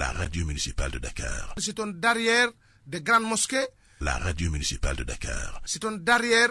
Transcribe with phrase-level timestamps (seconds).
[0.00, 1.54] la radio municipale de Dakar.
[1.58, 2.48] C'est un derrière
[2.86, 3.66] des grandes mosquées.
[4.00, 5.60] La radio municipale de Dakar.
[5.66, 6.48] C'est un derrière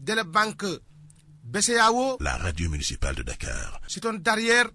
[0.00, 0.66] de la banque
[1.44, 2.16] BCAO.
[2.20, 3.80] La radio municipale de Dakar.
[3.86, 4.68] C'est un derrière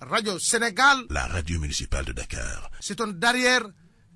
[0.00, 0.98] Radio Sénégal.
[1.10, 2.72] La radio municipale de Dakar.
[2.80, 3.62] C'est un derrière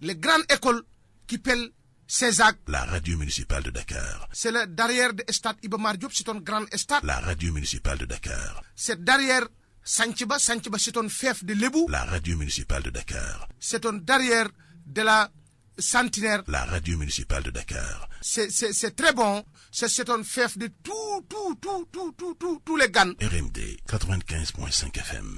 [0.00, 0.82] les grandes écoles
[1.28, 1.70] qui pèlent
[2.08, 2.56] Césac.
[2.66, 4.28] La radio municipale de Dakar.
[4.32, 7.04] C'est le derrière de stade Ibamar Diop, c'est un grand stade.
[7.04, 8.62] La radio municipale de Dakar.
[8.74, 9.46] C'est derrière
[9.84, 11.86] Sanchiba, Sanchiba c'est un fief de Lebou.
[11.90, 13.46] La radio municipale de Dakar.
[13.60, 14.48] C'est un derrière
[14.86, 15.30] de la
[15.78, 16.42] Centenaire.
[16.46, 18.08] La radio municipale de Dakar.
[18.22, 19.44] C'est très bon.
[19.70, 23.12] C'est un fief de tout, tout, tout, tout, tout, tout, tous les GAN.
[23.20, 25.36] RMD 95.5 FM.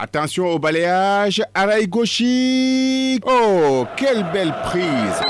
[0.00, 1.42] Attention au balayage,
[1.88, 3.22] gauchique.
[3.26, 5.20] Oh, quelle belle prise.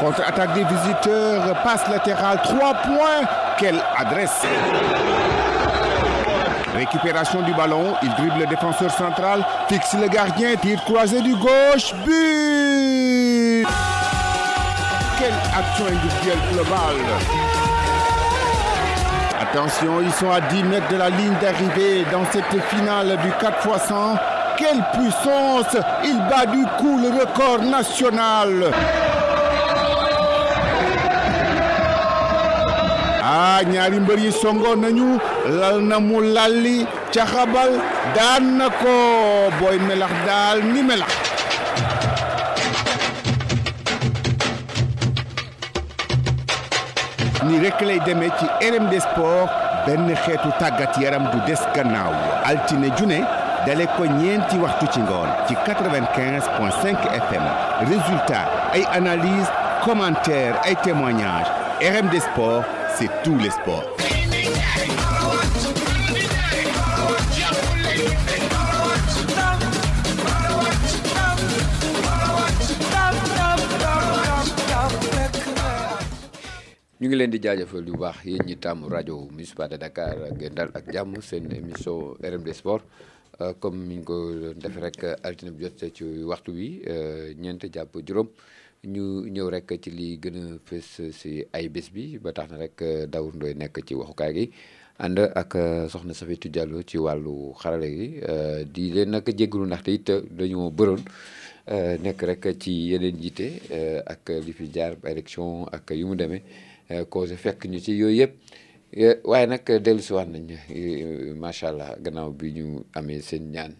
[0.00, 3.28] Contre-attaque des visiteurs, passe latérale, 3 points.
[3.58, 4.42] Quelle adresse.
[6.74, 11.94] Récupération du ballon, il dribble le défenseur central, fixe le gardien, tire croisé du gauche,
[12.04, 13.66] but
[15.18, 17.45] Quelle action individuelle globale
[19.56, 23.66] Attention, ils sont à 10 mètres de la ligne d'arrivée dans cette finale du 4
[23.66, 24.16] x 100.
[24.58, 25.82] Quelle puissance!
[26.04, 28.70] Il bat du coup le record national.
[33.24, 33.60] Ah
[47.46, 49.50] ni rek lay demee ci RMD Sport
[49.86, 52.12] benn xeetu tàggat yaram du des gannaaw
[52.44, 53.20] altine june
[53.66, 56.96] dale ko ñeenti waxtu ci ngoon ci 95 point 5
[57.28, 57.44] FM
[57.90, 59.48] résultat ay analyse
[59.84, 61.50] commentaire ay témoignages.
[61.80, 62.64] RMD Sport
[62.96, 63.84] c'est tous les sports.
[77.00, 80.54] Ñu ngi leen di jaajëfal bu baax yéen ñi tàmm rajo municipal de Dakar ngeen
[80.54, 82.84] dal ak jàmm seen émission RMD Sport.
[83.60, 84.16] Comme ni ñu ko
[84.56, 86.80] defee rek altine bi jot ci waxtu wi
[87.38, 88.28] ñeent jàpp juróom.
[88.86, 92.56] ñu ñëw rek ci li gën a fës si ay bés bi ba tax na
[92.56, 94.50] rek Daour Ndoye nekk ci waxukaay gi
[94.98, 95.52] ànd ak
[95.90, 98.08] soxna Safiatou Diallo ci wàllu xarale gi.
[98.72, 101.02] Di leen nag jéggalu ndaxte it dañoo bëroon
[102.00, 103.48] nekk rek ci yeneen jiite
[104.06, 106.40] ak li fi jaar élection ak yu mu demee.
[107.10, 108.34] Cause fekk ñu ci yooyu yëpp.
[109.26, 110.46] Waaye nag dellu si waat nañ
[111.36, 113.74] macha allah gannaaw bi ñu amee seen ñaan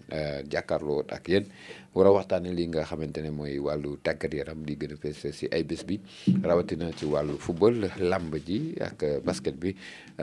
[0.50, 1.46] jàkkaarloo ak yéen
[1.94, 5.22] war a waxtaane li nga xamante ne mooy wàllu tàggat yaram li gën a fees
[5.32, 6.00] si ay bés bi
[6.42, 9.76] rawatina ci wàllu football làmb ji ak basket bi.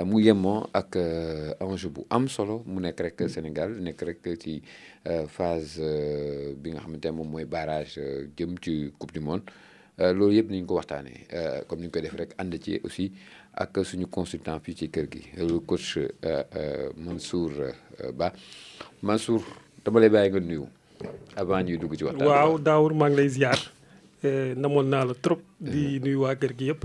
[0.04, 0.96] Mu yemoo ak
[1.64, 4.62] enjeu bu am solo mu nekk rek Sénégal nekk rek ci
[5.32, 5.80] phase
[6.62, 9.44] bi nga xamante ne moom mooy barrage jëm ci coupe du monde
[9.98, 11.28] loolu yëpp nañ ko waxtaanee.
[11.68, 13.12] Comme ni ñu koy def rek ànd ci aussi
[13.54, 15.98] ak suñu consultant fii ci kër gi le coach
[16.98, 17.52] Mansour
[18.18, 18.34] Ba.
[19.02, 19.44] Mansour
[19.86, 20.66] dama lay bàyyi nga nuyu
[21.36, 23.60] avant ñuy dugg ci waxtaan waaw Daour maa ngi lay ziar.
[24.56, 26.84] Namoon naa la trop di nuyu waa kër gi yëpp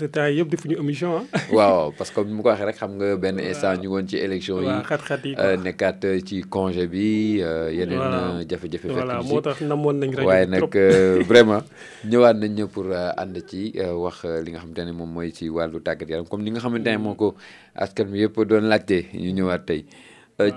[0.00, 1.38] que temps yëpp defuñu émission ah.
[1.56, 4.60] waaw parce que mu ko waxee rek xam nga benn instant ñu woon ci élection
[4.60, 5.34] yi waaw xat-xat yi
[5.64, 7.38] nekkaat ci congé bi
[7.78, 10.64] yeneen jafe-jafe voilà moo tax namoon nañ rajo waaye nag
[11.30, 11.62] vraiment
[12.04, 15.80] ñëwaat nañ ñëw pour ànd ci wax li nga xamante ne moom mooy ci wàllu
[15.80, 17.34] tàggat yaram comme ni nga xamante ne moo ko
[17.74, 19.84] askan bi yëpp doon laajte ñu ñëwaat tey.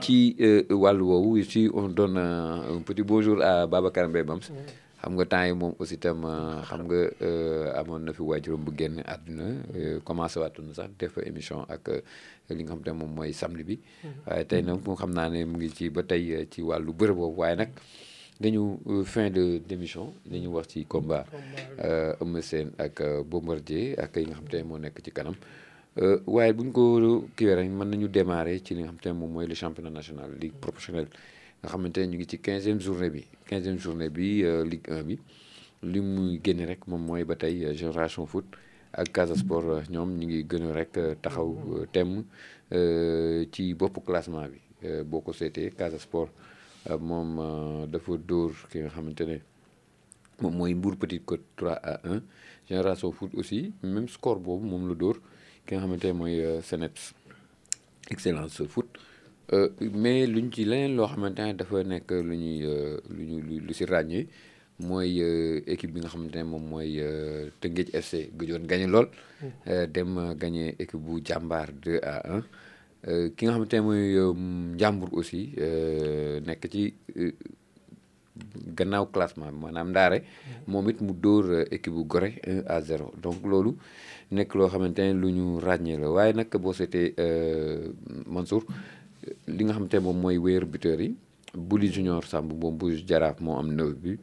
[0.04, 0.36] Ci
[0.70, 4.52] wàllu woowu si on donne un petit bonjour à Babacar Mbaye Bams
[5.02, 6.22] xam nga temps yi moom aussi tam
[6.68, 7.00] xam nga
[7.80, 9.48] amoon na fi waajuram bu génn àdduna
[10.04, 11.90] commencé waatoon na sax def émission ak
[12.50, 13.76] li nga xam te moom mooy samedi bi.
[14.28, 17.16] Waaye tey nag moom xam naa ne mu ngi ci ba tey ci wàllu bërëb
[17.16, 17.40] boobu.
[17.42, 17.70] Waaye nag
[18.40, 21.26] dañu fin de d'émission dañu wax ci combat
[22.22, 25.36] Eumeu Sène ak Bombardier ak yi nga xam te moo nekk ci kanam.
[26.28, 26.84] Waaye bu ñu ko
[27.36, 30.32] kiiwee rek mën nañu démarrer ci li nga xam te moom mooy le championnat national
[30.40, 31.08] ligue professionnelle
[31.62, 33.26] nga xamante ñu ngi ci quinzième journée bi.
[33.48, 35.20] quinzième journée bi Ligue 1 bi.
[35.84, 38.46] Li muy rek moom mooy ba tey Génération Foot
[38.94, 42.24] ak Casa Sport ñoom ñu ngi gën a rek taxaw temm
[43.52, 44.60] ci boppu classement bi.
[45.06, 46.32] Boo ko seetee Casa Sport
[47.00, 49.38] moom dafa dóor ki nga xamante ne
[50.42, 52.22] moom mooy Mbour Petite Côte 3 à 1
[52.70, 55.20] Génération Foot aussi même score boobu moom la dóor
[55.66, 57.14] ki nga xamante ne mooy Seneps
[58.10, 58.88] Excellence Foot
[59.94, 62.60] mais luñ ci leneen loo xamante ne dafa nekk lu ñuy
[63.10, 64.28] lu ñu lu si ràññee
[64.80, 69.10] mooy euh, équipe bi nga xamante ne moom mooy euh, Tëngéej FC gëjoon gagné lool.
[69.68, 72.44] Euh, dem euh, gagné équipe bu jàmbaar 2 à 1
[73.08, 74.34] Euh, ki nga xamante ne mooy euh,
[74.76, 77.32] Njàmbur aussi euh, nekk ci euh,
[78.76, 80.22] gannaaw classement bi maanaam ndaare.
[80.68, 83.78] Moom it mu dóor euh, équipe bu Gorée 1 à 0 donc loolu
[84.32, 86.12] nekk loo xamante ne lu ñu ràññee la.
[86.12, 87.94] Waaye nag boo seetee euh,
[88.28, 88.66] Mansour
[89.48, 91.16] li nga ne moom mooy buteur yi.
[91.92, 94.18] Junior Samb moom bu Jaraaf moo am 9 bi.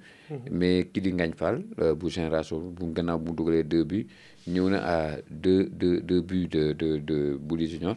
[0.50, 4.06] Mais ki di Fall euh, bu génération bu gannaaw bu dugalee 2 bi
[4.48, 7.96] ñëw na à 2 2 2 buts de de de Junior.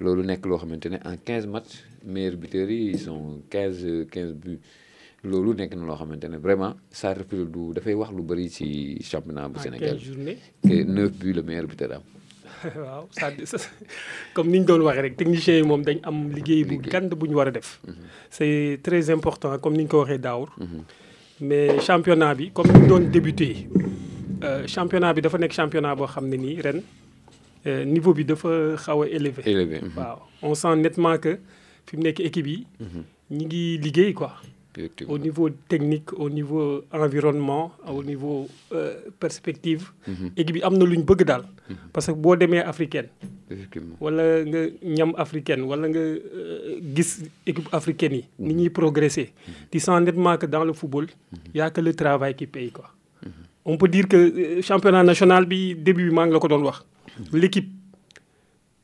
[0.00, 4.04] Loolu nekk loo xamante ne en 15 matchs meilleurs buteurs yi ils sont 15 euh,
[4.10, 4.58] 15 buts.
[5.24, 8.98] Loolu nekk na loo xamante ne vraiment ça reflète du dafay wax lu bëri ci
[9.02, 9.90] championnat bu en Sénégal.
[9.96, 10.38] 15 journées.
[10.62, 12.02] Que 9 buts le meilleur buteur am.
[12.84, 13.30] waaw ça
[14.34, 16.92] comme ni ñu doon waxee rek techniciens yi moom dañ am liggéey bu Liggéey.
[16.92, 17.80] gànd bu ñu war a def.
[18.30, 20.50] c'est très important comme ni ñu ko waxee daawur
[21.40, 23.68] mais championnat bi comme ni ñu doon débuté
[24.44, 26.78] euh, championnat bi dafa nekk championnat boo xam ne nii ren
[27.66, 29.42] euh, niveau bi dafa xaw a élevé.
[29.46, 29.80] élevé.
[29.82, 31.38] mhm, waaw on sent nettement que
[31.86, 32.66] fi mu nekk équipe yi.
[33.30, 34.32] ñi ngi liggéey quoi.
[35.08, 39.90] Au niveau technique au niveau environnement au niveau euh, perspective.
[40.36, 41.42] équipe bi am na lu ñu bëgg daal.
[41.92, 43.08] parce que boo demee africaine.
[44.00, 48.24] wala nga ñam africaine wala nga euh, gis équipe africaine yi.
[48.38, 49.32] ni ñuy progresser.
[49.70, 51.06] tu sens nettement que dans le football.
[51.54, 52.90] y a que le travail qui paye quoi.
[53.64, 56.62] on peut dire que euh, championnat national bi début bi maa ngi la ko doon
[56.64, 56.84] wax.
[57.32, 57.68] l'équipe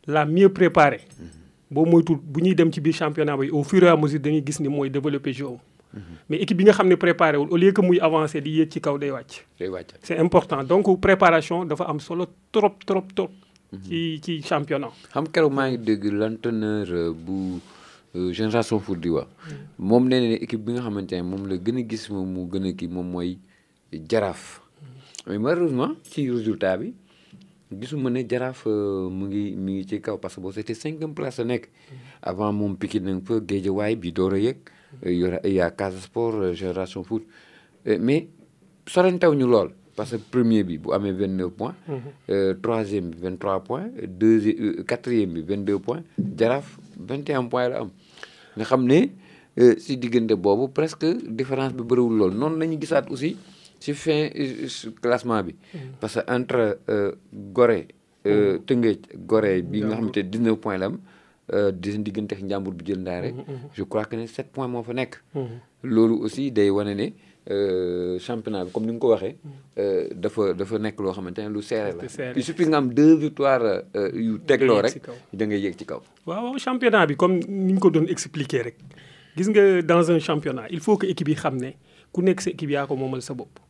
[0.07, 1.03] la mieux préparée.
[1.71, 4.43] boo moytul bu ñuy dem ci biir championnat bi au fur et à mesure dañuy
[4.45, 5.47] gis ni mooy développer jeu.
[6.29, 8.71] Mais équipe bi nga xam ne préparé wul au lieu que muy avancer di yéeg
[8.73, 9.45] ci kaw day wàcc.
[9.59, 9.95] day wàcc.
[10.03, 13.31] c'est important donc préparation dafa am solo trop trop trop.
[13.85, 14.93] ci ci championnat.
[15.13, 17.61] xam keroog maa ngi dégg l'entraîneur euh, bu
[18.15, 19.27] euh, génération foot di wax
[19.79, 22.47] moom nee na équipe bi nga xamante ne moom la gën a gis moom mu
[22.51, 23.39] gën a kii moom mooy
[24.09, 24.63] jaraaf
[25.27, 26.95] mais malheureusement ci résultat bi
[27.73, 31.15] gisuma ne jaraaf euh, mu ngi mu ngi ci kaw parce que boo seetee cinquième
[31.15, 31.69] place la nekk
[32.23, 34.57] avant moom Pikine na nga fa Guédiawaye bi door a yëg
[35.05, 37.25] yora y a Casa Sport euh, génération foot
[37.89, 38.27] Euh, mais
[38.85, 41.75] sorantaw ñu lool parce que premier bi bu amee 29 points.
[42.29, 43.87] Euh, troisième bi 23 points.
[44.09, 46.03] Deuxième euh, quatrième bi 22 points.
[46.37, 47.91] Jaraaf 21 points la am.
[48.57, 49.07] Nga xam ne
[49.61, 52.35] euh, si diggante boobu presque différence bi bëriwul lool.
[52.35, 53.37] Noonu la ñu gisaat aussi
[53.79, 54.67] si fin euh,
[55.01, 55.55] classement bi.
[56.01, 57.87] Parce que entre euh, Gorée
[58.27, 60.99] euh, Tëngéej Gorée bi nga xamante ne 19 points la am
[61.81, 63.35] di seen diggante ak njàmbur bi jël ndaare.
[63.75, 65.23] Je crois que ne 7 points moo fa nekk.
[65.83, 67.13] Loolu aussi day wane ne
[67.49, 69.37] euh, championnat bi comme ni nga ko waxee
[69.79, 72.01] euh, dafa dafa nekk loo xamante ne lu serré la.
[72.03, 72.33] C'est serré.
[72.37, 73.63] il suffit nga am deux victoires
[73.95, 75.15] euh, yu tegloo yéeg ci rek kaw.
[75.33, 76.01] da ngay yéeg ci kaw.
[76.27, 78.77] Waaw waaw championnat bi comme ni ñu ko doon expliquer rek.
[79.37, 81.71] Gis nga dans un championnat il faut que équipe yi xam ne
[82.13, 83.61] ku nekk sa équipe yaa ko moomal sa bopp.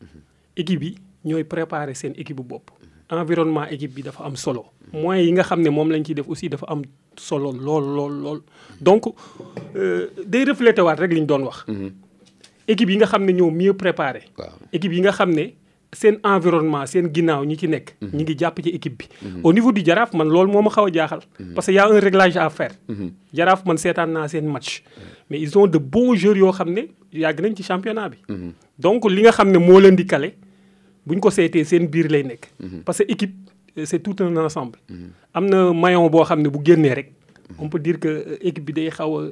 [0.56, 0.94] équipe yi
[1.26, 2.70] ñooy préparer seen équipe bu bopp.
[3.10, 4.66] Environnement équipe bi dafa am solo.
[4.92, 6.82] moyens yi nga xam ne moom lañ ciy def aussi dafa am
[7.16, 8.40] solo lool lool lool.
[8.80, 9.04] donc
[9.76, 11.64] euh, day refléter waat rek li ñu doon wax.
[12.68, 14.22] équipe yi nga xam ne ñoo mieux préparé.
[14.72, 15.46] équipe yi nga xam ne
[15.94, 17.94] seen environnement seen ginnaaw ñi ci nekk.
[18.02, 19.06] ñi ngi jàpp ci équipe bi.
[19.44, 21.20] au niveau du jaraaf man loolu moo ma xaw a jaaxal.
[21.54, 22.72] parce que y a un réglage à faire.
[23.32, 24.82] jaraaf man seetaan naa seen match.
[25.30, 26.82] mais ils ont de bons joueurs yoo xam ne
[27.12, 28.16] yàgg nañ ci championnat bi.
[28.78, 30.34] donc li nga xam ne moo leen di kale
[31.06, 32.50] bu ñu ko seetee seen biir lay nekk.
[32.84, 33.34] parce que équipe
[33.78, 34.78] euh, c'est tout un ensemble.
[35.32, 37.12] am na maillon boo xam ne bu génnee rek.
[37.58, 39.26] on peut dire que euh, équipe bi day xaw a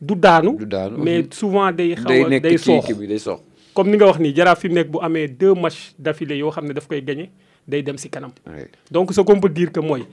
[0.00, 0.56] du daanu.
[0.98, 1.32] Mais mhm.
[1.32, 2.86] souvent day xaw a day soox.
[2.96, 3.40] day soox
[3.74, 6.50] comme ni nga wax nii jaraaf fi mu nekk bu amee deux matchs d'affilée yoo
[6.50, 7.30] xam ne daf koy gagné
[7.66, 8.30] day dem si kanam.
[8.90, 10.04] Donc ce qu'on peut dire que mooy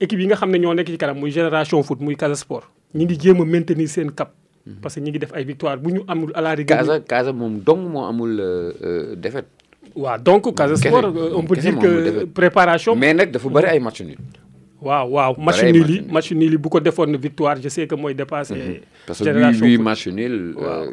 [0.00, 2.64] équipe yi nga xam ne ñoo nekk ci kanam muy génération foot muy Casa Sport
[2.94, 4.32] ñi ngi jéem a maintenir seen cap.
[4.80, 6.78] parce que ñi ngi def ay victoire bu ñu amul à la rigueur.
[6.78, 9.48] Casa Casa moom dong moo amul euh, euh, défaite
[9.94, 12.94] waaw donc Casa Sport euh, on peut dire que préparation.
[12.96, 14.16] mais nag dafa bëri ay match nul
[14.84, 16.12] waaw waaw match nul yi nul.
[16.12, 18.82] match nul yi bu ko defoon victoire je sais que mooy dépassé.
[19.06, 20.92] parce que huit match nul euh,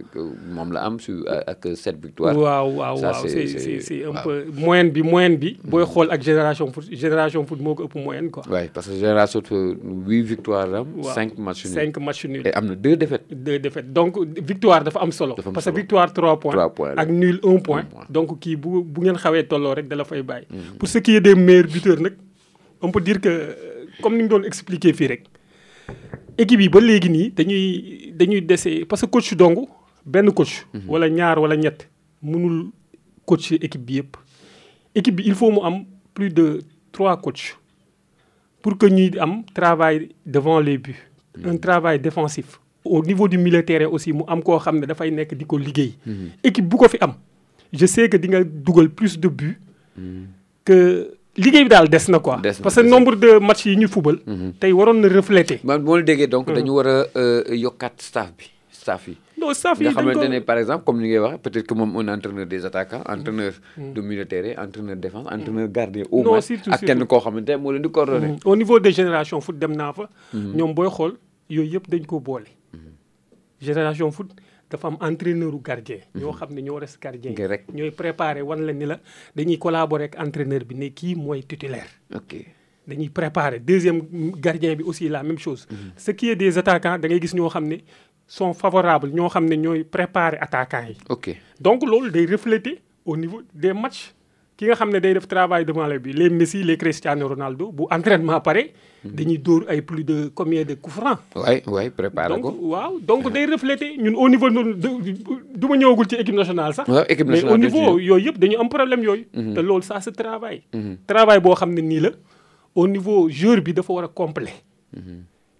[0.55, 5.37] moom la am su ak sept waaw waaw waaw c'est un peu moyenne bi moyenne
[5.37, 8.43] bi booy xool ak génération foot génération foot moo ko ëpp moyenne quoi.
[8.73, 11.97] parce que génération foot huit victoires la am cinq match nul cinq
[12.45, 14.17] et am na deux défaites deux défaites donc
[14.51, 15.35] victoire dafa am solo.
[15.53, 16.51] Parce que victoire 3 points.
[16.53, 17.01] Trois points la.
[17.03, 17.85] ak nul 1 point.
[18.09, 20.45] donc kii bu bu ngeen xawee tolloo rek dala fay bàyyi.
[20.79, 22.13] pour ce qui est des meilleurs buteurs nag
[22.81, 23.33] on peut dire que
[24.01, 25.23] comme ni nga doon expliquer fii rek
[26.37, 29.67] équipe yi ba léegi nii dañuy dañuy dese parce que coach dong
[30.05, 30.65] benn coach.
[30.87, 31.87] wala ñaar wala ñett
[32.23, 32.71] mënul
[33.25, 34.17] coach équipe bi yëpp.
[34.95, 37.55] équipe bi il faut mu am plus de trois coachs
[38.61, 40.97] pour que ñuy am travail devant les buts.
[41.43, 42.59] un travail défensif.
[42.83, 45.57] au niveau du milieu terrain aussi mu am koo xam ne dafay nekk di ko
[45.57, 45.93] liggéey.
[46.43, 47.13] équipe bu ko fi am
[47.73, 49.59] je sais que di nga dugal plus de buts
[50.65, 52.39] que liggéey bi daal des na quoi.
[52.63, 54.17] Parce que nombre de matchs yi ñu fubal.
[54.59, 55.59] tey waroon na refléter.
[55.63, 59.17] man moo la déggee donc dañu war a euh, yokkaat staff bi staff yi.
[59.39, 61.67] non staff yi nga dañ ko xamante ne par exemple comme ni ngay wax peut-être
[61.67, 65.67] que moom un entraîneur des attaquants entraîneur de milieu de terrain entraîneur de défense entraîneur
[65.69, 66.39] gardien au moins
[66.71, 68.35] ak kenn koo xamante ne moo leen di coordonné.
[68.45, 70.09] Au niveau des générations foot dem naa fa.
[70.33, 71.13] ñoom booy xool
[71.49, 72.45] yooyu yëpp dañ ko boole.
[73.61, 74.29] génération foot
[74.71, 75.99] dafa am entraîneur u gardien.
[76.15, 77.63] ñoo xam ne ñoo res gardien Nga rek.
[77.73, 78.99] ñooy préparer wan la ni la
[79.35, 81.89] dañuy collaborer ak entraîneur bi ne kii mooy titulaire.
[82.15, 82.45] ok
[82.87, 84.01] dañuy préparer deuxième
[84.39, 85.67] gardien bi aussi la même chose.
[85.97, 87.77] ce qui est des attaquants da ngay gis ñoo xam ne
[88.27, 90.97] sont favorables ñoo xam ne ñooy préparer attaquants yi.
[91.09, 94.13] ok donc loolu day refléter au niveau des matchs
[94.61, 97.71] ki nga xam ne day def travail devant le but les Messi les Cristiano Ronaldo
[97.77, 98.63] bu entraînement pare.
[99.03, 101.17] dañuy dóor ay plus de combien de coups francs?
[101.35, 102.51] waay waay préparé donc ko.
[102.73, 104.61] waaw donc day refléter ñun au niveau de
[105.57, 106.85] du ma ñëwagul ci équipe nationale sax.
[107.09, 109.25] équipe mais nationale au def ci niveau yooyu yëpp dañu am problème yooyu.
[109.33, 110.61] te loolu ça se travaille.
[111.07, 112.09] travail boo xam ne nii la
[112.75, 114.53] au niveau joueur bi dafa war a complet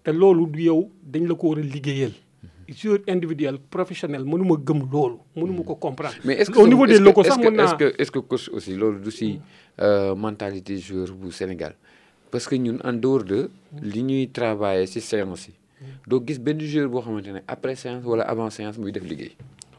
[0.04, 2.14] te loolu du yow dañ la ko war a liggéeyal.
[2.68, 6.14] Joueur individuel professionnel mënuma gëm loolu mënuma ko comprendre.
[6.24, 7.94] mais est-ce que au niveau des que- locaux est-ce sax que mën naa est-ce que
[8.02, 9.40] est-ce que coach aussi loolu du si
[9.80, 11.74] euh, mentalité joueur bu Sénégal
[12.30, 13.50] parce que ñun en dehors de
[13.82, 15.54] li ñuy travailler si séance yi
[16.06, 19.32] doo gis benn joueur boo xamante ne après séance wala avant séance muy def liggéey.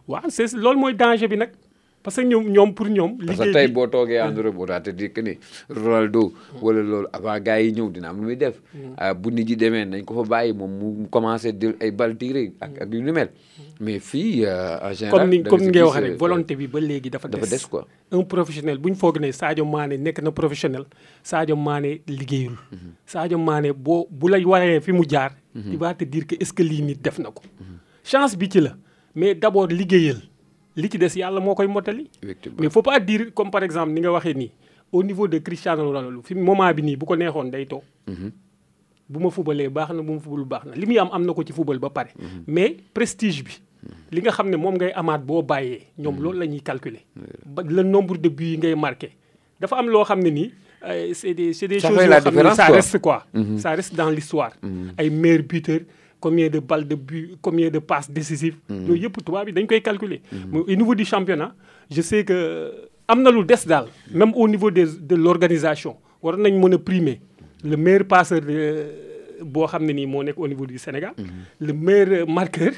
[0.07, 1.51] waaw c'est loolu mooy danger bi nag
[2.03, 3.17] parce que ñoom ñoom pour ñoom.
[3.17, 5.37] parce que liggéey tey bi boo toogee Europe boo daa te dire que ni
[5.69, 8.61] Ronaldo wala loolu avant gars yi ñëw dina am lu muy def.
[8.97, 12.15] ah bu nit yi demee nañ ko fa bàyyi moom mu commencé di ay bal
[12.17, 13.29] tiré ak ak yu ni mel.
[13.79, 15.19] mais fii euh, en général.
[15.19, 17.63] comme ni comme ni ngay wax rek volonté bi ba léegi dafa des dafa des
[17.69, 17.87] quoi.
[18.11, 20.83] un professionnel bu ñu foog ne Sadio Mané nekk na professionnel
[21.23, 22.57] Sadio Mané liggéeyul.
[23.05, 25.31] Sadio Mané boo bu la waree fi mu jaar.
[25.53, 27.43] tu vas te dire que est-ce que lii nit def na ko.
[28.03, 28.75] chance bi ci la
[29.15, 30.17] mais d'abord liggéeyal
[30.75, 32.09] li ci des yàlla moo koy mottali.
[32.59, 34.51] Mais faut pas dire comme par exemple ni nga waxee nii
[34.91, 37.83] au niveau de Cristiano Ronaldo fi moment bi nii bu ko neexoon day toog.
[39.09, 41.33] bu ma fubalee baax na bu ma fubalu baax na li muy am am na
[41.33, 42.11] ko ci fubal ba pare.
[42.47, 43.53] mais prestige bi.
[44.11, 47.01] li nga xam ne moom ngay amaat boo bàyyee ñoom loolu la ñuy calculer.
[47.45, 49.11] ba le nombre de buts yi ngay marqué.
[49.59, 50.51] dafa am loo xam ne nii
[51.13, 53.25] c'est des c'est des choses yoo xam ne ça reste quoi.
[53.57, 54.51] ça reste dans l'histoire
[54.97, 55.81] ay meilleurs buteurs
[56.23, 58.57] combien de balles de but combien de passes décisives.
[58.69, 60.21] yooyu yëpp tubaab bi dañ koy calculer.
[60.51, 61.51] mais au niveau du championnat
[61.95, 62.37] je sais que
[63.07, 63.87] am na lu des daal.
[64.19, 67.19] Même au niveau des de l'organisation war nañ mën a primer
[67.71, 68.57] le meilleur passeur de
[69.53, 71.13] boo xam ne nii moo nekk au niveau du Sénégal.
[71.67, 72.71] le meilleur marqueur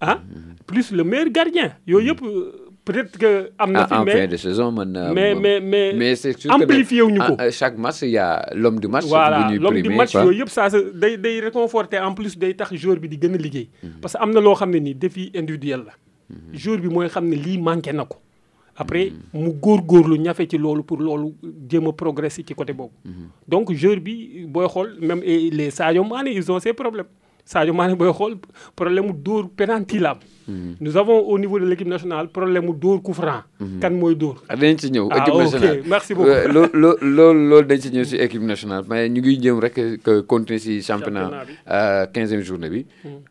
[0.00, 0.20] ah
[0.66, 1.68] plus le meilleur gardien.
[1.86, 5.40] Yooyu yëpp euh, peut-être que am na fi en fin de saison euh, mais moom-
[5.42, 7.34] mais mais mais c'est sûr amplifié ko.
[7.40, 9.04] euh, chaque match il y a l'homme du match.
[9.06, 12.74] voilà l'homme du match yooyu yëpp ça se day day réconforter en plus day tax
[12.82, 13.68] joueur bi di gën a liggéey.
[14.00, 15.94] parce que am na loo xam ne nii défi individuel la.
[16.62, 18.18] joueur bi mooy xam ne lii manqué na ko.
[18.78, 21.28] après mu góorgóorlu ñafe ci loolu pour loolu
[21.68, 22.92] jéem a progresser ci côté boobu.
[23.48, 27.10] donc joueur bi booy xool même et les Sadio Mané ils ont ces problèmes
[27.46, 28.34] Sadio Mané booy xool
[28.74, 30.18] problème mu dóor penalty la am.
[30.80, 33.42] nous avons au niveau de l'équipe nationale problème mu dóor coup franc.
[33.80, 34.42] kan mooy dóor?
[34.48, 35.86] ah dañ ci ñëw Ah, ok.
[35.86, 36.28] Merci beaucoup.
[36.28, 39.58] Euh, loo loo loolu loolu dañ ci ñëw si équipe nationale mais ñu ngi jëm
[39.60, 42.84] rek que continuer si championnat euh, quinzième journée bi.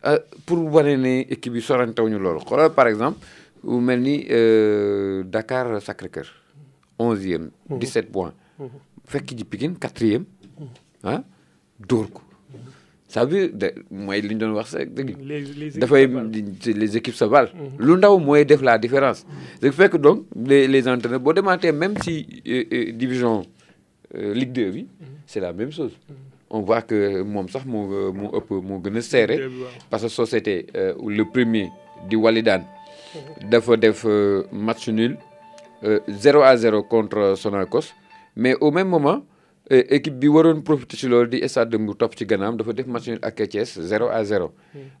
[0.06, 2.40] Euh, pour wane ne équipe yi sorantewuñu loolu.
[2.40, 3.18] Xoolal par exemple
[3.64, 6.26] mu mel ni euh, Dakar Sacré-Cœur
[6.98, 8.32] onzième 17 points.
[9.04, 10.24] Fekk ji Pikine quatrième.
[11.04, 11.22] Ah
[11.78, 12.22] dóor ko
[13.16, 16.28] ça veut dire mooy li ñu doon wax sax dëgg les équipes dafay se valent.
[16.28, 19.24] di- les équipes se valent lu ndaw mooy def la différence.
[19.62, 20.18] Ce qui fait que donc
[20.50, 22.14] les les entraîneurs boo demaatee même si
[22.46, 23.34] euh, euh, division
[24.14, 24.86] euh, Ligue 2 bi
[25.26, 25.92] c'est la même chose.
[26.50, 29.60] On voit que moom sax moo moo ëpp moo gën a serré Ligue 2 bi,
[29.62, 29.70] waaw.
[29.90, 31.70] parce que société le premier
[32.10, 32.64] di Walidane
[33.50, 34.04] dafa def
[34.52, 35.16] match nul
[35.84, 37.88] euh, 0 à 0 contre Sonacos.
[38.38, 39.24] Mais au même moment
[39.70, 42.86] équipe bi waroon profiter ci loolu di Stade de Mbour topp ci gannaam dafa def
[42.86, 44.52] match nul ak Thiès 0 à 0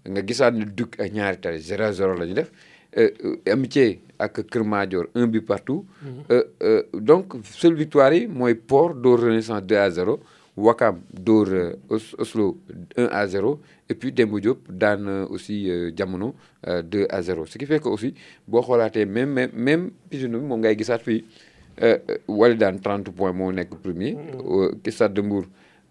[0.06, 2.50] nga gisaat ne Duc ak ñaari tali 0 à 0 la ñu def.
[2.98, 5.84] Euh, euh, Amitié ak Kër Madior un but partout.
[6.30, 10.18] Euh, donc seule victoire yi mooy Port dóor Renaissance 2 à 0
[10.56, 11.46] Wakam dóor
[11.90, 12.56] Os- Oslo
[12.96, 16.34] 1 à 0 et puis Demba Diop daan aussi Jamono
[16.66, 18.14] euh, 2 à 0 ce qui fait que aussi
[18.48, 21.22] boo xoolaatee même même même bi moom ngay gisaat fii
[21.82, 24.16] euh, euh, Walidane 30 points moo nekk premier.
[24.44, 25.44] euh, Stade de Mbour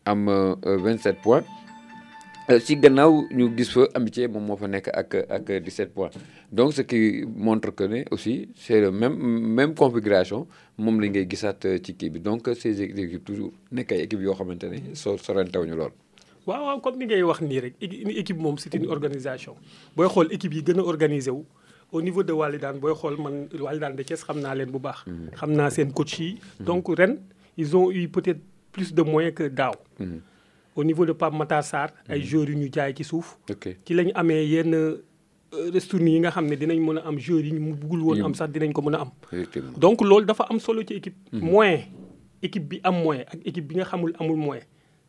[0.06, 1.44] am euh, euh, 27 points.
[2.62, 6.12] Si gannaaw ñu gis fa amitié moom moo fa nekk ak ak 17 points
[6.52, 10.46] donc ce qui montre que ne aussi c'est le même même configuration
[10.78, 14.36] moom la ngay gisaat ci kii bi donc ces équipes toujours nekk ay équipes yoo
[14.36, 15.90] xamante ne soo sorantewuñu lool.
[16.46, 19.56] waaw waaw comme ni ngay wax nii rek équipe moom c'est une organisation
[19.98, 21.46] booy xool équipe yi gën a organisé wu
[21.92, 25.06] au niveau de Walidane booy xool man Walidane de Thiès xam naa leen bu baax.
[25.38, 26.40] xam naa seen coach yi.
[26.60, 27.18] donc ren
[27.58, 29.74] ils ont eu peut-être plus de moyens que daaw.
[30.76, 33.38] au niveau de Pape Matar Sarr ay joueurs yu ñu jaay ci suuf.
[33.86, 34.98] ci lañ amee yenn
[35.74, 38.34] restournes yi nga xam ne dinañ mën a am joueurs yi mu buggul woon am
[38.36, 39.12] sax dinañ ko mën a am.
[39.78, 41.16] donc loolu dafa am solo ci équipe.
[41.32, 41.80] moyen
[42.42, 44.64] équipe bi am moyen ak équipe bi nga xamul amul moyen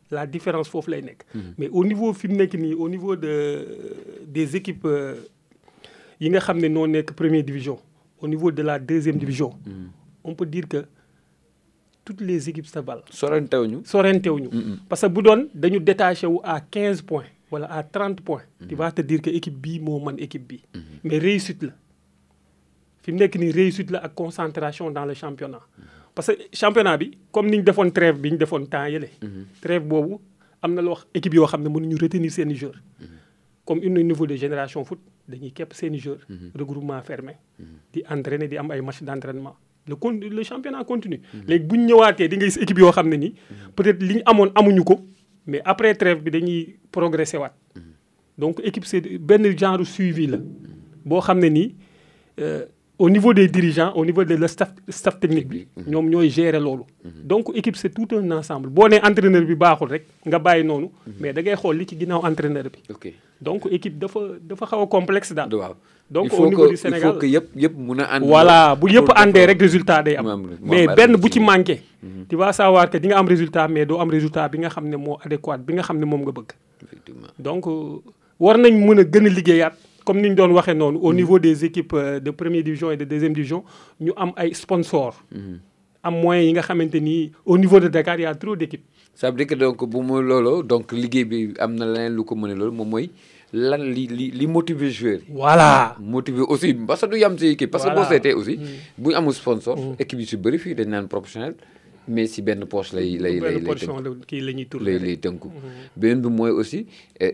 [0.09, 1.25] la différence foofu lay nekk.
[1.57, 3.67] mais au niveau fi mu nekk nii au niveau de
[4.25, 5.15] des équipes euh,
[6.19, 7.77] yi nga xam ne noo nekk première division
[8.21, 9.51] au niveau de la deuxième division.
[10.23, 10.85] on peut dire que
[12.03, 13.03] toutes les équipes se valent.
[13.11, 14.49] sorantewuñu sorentewuñu
[14.89, 18.41] parce que bu doon dañu détaché wu à 15 points wala à 30 points.
[18.67, 20.63] tu vas te dire que équipe bii moo man équipe bii.
[21.03, 21.73] mais réussite la
[23.03, 25.61] fi mu nekk nii réussite la ak concentration dans le championnat.
[26.15, 29.09] parce que championnat bi comme ni ñu defoon trêve bi ñu defoon temps yële.
[29.61, 30.17] trêve boobu
[30.61, 32.79] am na loo équipe yoo xam ne mënuñu retenir seen i joueurs.
[33.65, 36.25] comme une niveau de génération foot dañuy képp seen i joueurs.
[36.55, 37.37] regroupement fermé.
[37.93, 39.55] di entraîner di am ay match d' entraînement.
[39.87, 41.21] le con le championnat continue.
[41.47, 43.33] léegi bu ñu ñëwaatee di nga gis équipe yoo xam ne nii
[43.75, 44.99] peut-être li ñu amoon amuñu ko
[45.45, 47.53] mais après trêve bi dañuy progresser waat
[48.37, 50.37] donc équipe c'est benn genre suivi la
[51.05, 51.75] boo xam ne nii
[52.39, 52.65] euh,
[52.99, 56.59] au niveau des dirigeants au niveau de le staff staff technique bi ñoom ñooy gérer
[56.59, 56.83] loolu.
[57.23, 60.89] donc équipe c'est tout un ensemble boo nee entraîneur bi baaxul rek nga bàyyi noonu.
[61.19, 62.79] mais da ngay xool li ci ginnaaw entraîneur bi.
[62.89, 65.53] ok donc équipe dafa dafa xaw a complexe daal.
[65.53, 65.75] waaw
[66.09, 68.25] donc il au niveau du il Sénégal faut que yëpp yëpp mun a ànd.
[68.25, 71.81] voilà bu yëpp àndee rek résultat day am mais benn bu ci manqué
[72.29, 74.87] tu vas savoir que di nga am résultat mais doo am résultat bi nga xam
[74.89, 76.49] ne moo adéquat bi nga xam ne moom nga bëgg
[76.83, 78.01] effectivement donc euh,
[78.39, 79.73] war nañ mën a gën a liggéeyaat
[80.07, 82.95] comme ni ñu doon waxee noonu au niveau des équipes euh, de première division et
[82.95, 83.61] de deuxième division
[83.99, 85.15] ñu am ay sponsors.
[86.01, 88.85] Am moyens yi nga xamante ni au niveau de Dakar y a trop d' équipes
[89.13, 92.23] ça veut dire que donc bu mu loolu donc liggéey bi am na leneen lu
[92.23, 93.09] ko mën a loolu moom mooy
[93.51, 95.33] lan li li li motiver joueur yi.
[95.33, 95.95] voilà.
[95.99, 98.55] Motiver aussi parce que du yam si équipe parce que boo seetee aussi
[98.97, 101.55] bu ñu amul sponsor équipe yi si bëri fii dañ naan professionnel
[102.07, 103.61] mais si benn poche lay lay lay
[104.79, 105.49] lay lay tënku
[105.95, 106.85] beneen bi mooy aussi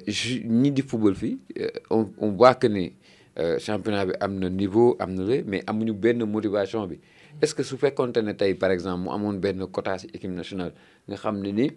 [0.08, 2.94] ju- ñi di football fii euh, on on voit que ni
[3.40, 7.00] euh, championnat bi am na niveau am na la mais amuñu benn motivation bi.
[7.42, 10.72] Est-ce que su fekkonte ne tey par exemple mu amoon benn quota si équipe nationale
[11.08, 11.72] nga xam ne ni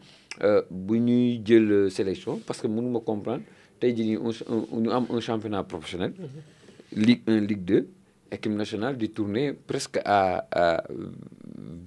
[0.71, 3.43] bu ñuy jël sélection parce que mënuma comprendre
[3.81, 4.19] tey jii nii
[4.83, 6.13] ñu am un championnat professionnel
[6.93, 7.89] Ligue 1 Ligue 2
[8.33, 10.85] équipe nationale di tourner presque à à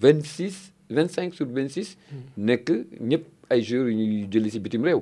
[0.01, 1.97] 26 25 sur 26
[2.37, 2.71] nekk
[3.01, 5.01] ñëpp ay joueurs yu ñuy jëli si bitim réew.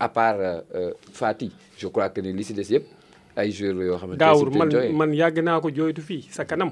[0.00, 2.84] À part euh, euh, Fati je crois que ni li si des yëpp
[3.36, 6.28] ay joueurs la yoo xamante ne daawur si man man yàgg naa ko jooytu fii
[6.30, 6.70] sa kanam.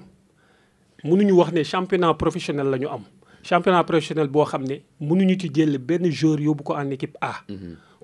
[1.05, 3.03] Mënuñu wax ne championnat professionnel la ñu am.
[3.43, 7.41] Championnat professionnel boo xam ne mënuñu ci jël benn joueur yóbbu ko en équipe A.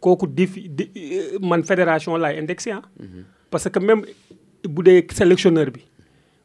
[0.00, 2.82] kooku défi dé- euh, man fédération laay indexé ah.
[3.50, 4.02] parce que même
[4.68, 5.80] bu dee sélectionneur bi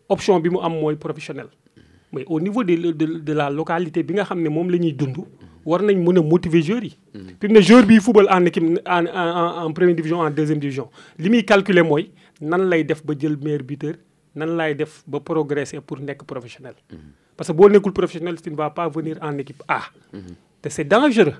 [0.09, 1.47] option bi mu am mooy professionnel.
[2.11, 4.93] Mais au niveau de de de la localité bi nga xam ne moom la ñuy
[4.93, 5.17] dund
[5.65, 6.97] war nañ mën a motiver joueurs yi.
[7.39, 10.89] fi mu ne joueur football en équipe en en en première division en deuxième division
[11.19, 13.95] li muy calculer mooy nan lay def ba jël meilleur buteur
[14.35, 16.73] nan lay def ba progresser pour nekk professionnel.
[17.37, 19.81] parce que boo nekkul professionnel tu ne vas pas venir en équipe A.
[20.61, 21.35] te c' est dangereux.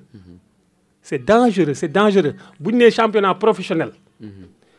[1.03, 3.91] c' est dangereux c' est dangereux bu ñu nee championnat professionnel.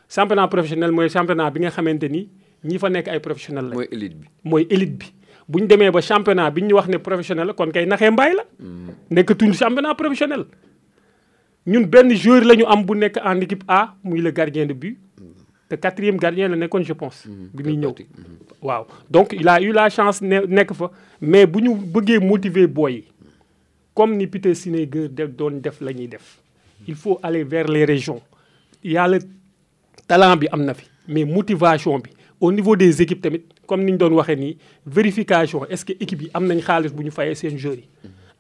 [0.09, 2.29] championnat professionnel mooy championnat bi nga xamante ni
[2.65, 3.75] ñi fa nekk ay professionnel la.
[3.75, 5.07] mooy élite bi mooy élite bi
[5.49, 8.33] bu ñu demee ba championnat bi ñu wax ne professionnel la kon kay naxee mbaay
[8.35, 8.45] la.
[9.11, 10.45] nekkatul championnat professionnel.
[11.67, 14.73] ñun benn joueur la ñu am bu nekk en équipe A muy le gardien de
[14.75, 14.99] but
[15.69, 17.27] te quatrième gardien la nekkoon je pense.
[17.55, 17.95] bi muy ñëw
[18.63, 22.67] waaw donc il a eu la chance ne nekk fa mais bu ñu bëggee motiver
[22.67, 23.05] boy yi
[23.95, 26.39] comme ni Peter Sinègue de doon def la ñuy def.
[26.89, 28.21] il faut aller vers les régions
[28.83, 29.19] il y a le
[30.09, 32.11] talent bi am na fi mais motivation bi
[32.43, 36.23] au niveau des équipes tamit comme ni ñu doon waxee nii vérification est-ce que équipe
[36.23, 37.89] yi am nañ xaalis bu ñu fayee seen joueurs yi?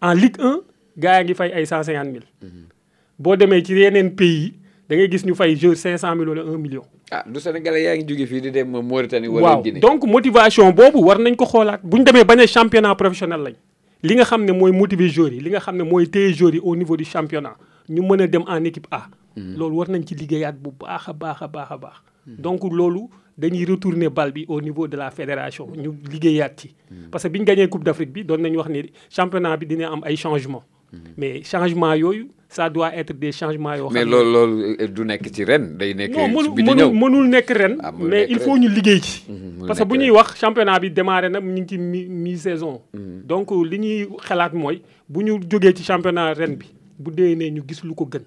[0.03, 0.61] en Ligue 1
[0.99, 2.25] gars yi ngi fay ay 150 000.
[3.19, 4.55] boo demee ci yeneen pays yi
[4.89, 6.83] da ngay gis ñu fay joueur 500 000 wala 1 million.
[7.13, 10.71] ah du Sénégalais yaa ngi jóge fii di dem Mauritanie wala waaw Guinée donc motivation
[10.73, 13.55] boobu war nañ ko xoolaat bu ñu demee ba ne championnat professionnel lañ
[14.03, 16.55] li nga xam ne mooy motiver joueurs yi li nga xam ne mooy téye joueurs
[16.57, 17.55] yi au niveau du championnat
[17.89, 19.07] ñu mën a dem en équipe A.
[19.37, 21.97] loolu war nañ ci liggéeyaat bu baax a baax a baax a baax.
[22.27, 26.75] donc loolu dañuy retourner bal bi au niveau de la fédération ñu liggéeyaat ci.
[27.11, 29.67] parce que bi ñu gagné coupe d' Afrique bi doon nañu wax ni championnat bi
[29.67, 30.65] dina am ay changements.
[31.17, 33.89] mais changement yooyu ça doit être des changements yoo.
[33.89, 34.33] xam mais ne loolu
[34.77, 36.13] loolu du nekk ci ren day nekk
[36.55, 36.93] bi di ñëw.
[36.93, 39.25] mënul nekk ren Ah, mais il faut ñu liggéey ci.
[39.31, 42.37] Mënul parce que bu ñuy wax championnat bi démarré na ñu ngi ci mi mi
[42.37, 46.67] saison donc li ñuy xalaat mooy bu ñu jógee ci championnat ren bi
[46.99, 48.21] bu déwénee ñu gis lu ko gën.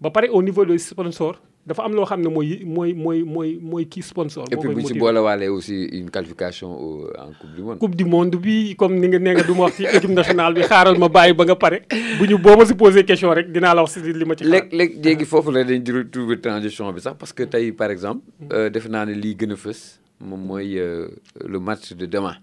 [0.00, 3.50] Ba pare au niveau des sponsors dafa am loo xam ne mooy mooy mooy mooy
[3.70, 4.44] mooy kii sponsor.
[4.52, 6.70] et puis bu ci aussi une qualification
[7.18, 7.78] en coupe du monde.
[7.78, 10.54] coupe du monde bi comme ni nga nee nga du ma wax ci équipe nationale
[10.54, 11.78] bi xaaral ma bàyyi ba nga pare
[12.18, 14.44] bu ñu boo ma si posé question rek dinaa la wax si li ma ci
[14.44, 14.52] xaar.
[14.52, 17.90] léeg léeg léegi foofu la dañ di trouver transition bi sax parce que tey par
[17.90, 18.22] exemple
[18.52, 19.80] euh, defe naa ne lii gën a fës
[20.20, 21.08] moom mooy euh,
[21.46, 22.36] le match de demain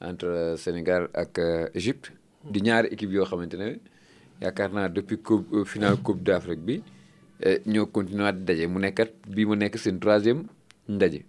[0.00, 1.38] entre euh, Sénégal ak
[1.74, 2.12] Égypte
[2.50, 3.76] di ñaari équipe yoo xamante ne
[4.40, 6.80] yaakaar naa depuis coupe finale coupe d'Afrique bi
[7.66, 8.66] ñoo continué di daje.
[8.66, 10.44] Mu nekkat bii mu nekk seen troisième
[10.88, 11.24] ndaje.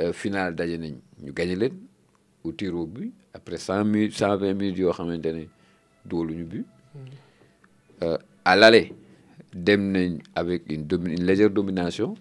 [0.00, 1.72] Euh, finale daje nañ ñu gagné leen
[2.44, 5.44] au tir au but après cent minutes cent vingt minutes yoo xamante ne
[6.04, 6.66] dugaluñu but.
[8.02, 8.92] Euh, à l'aller
[9.54, 12.14] dem nañ avec une, domi- une légère domination.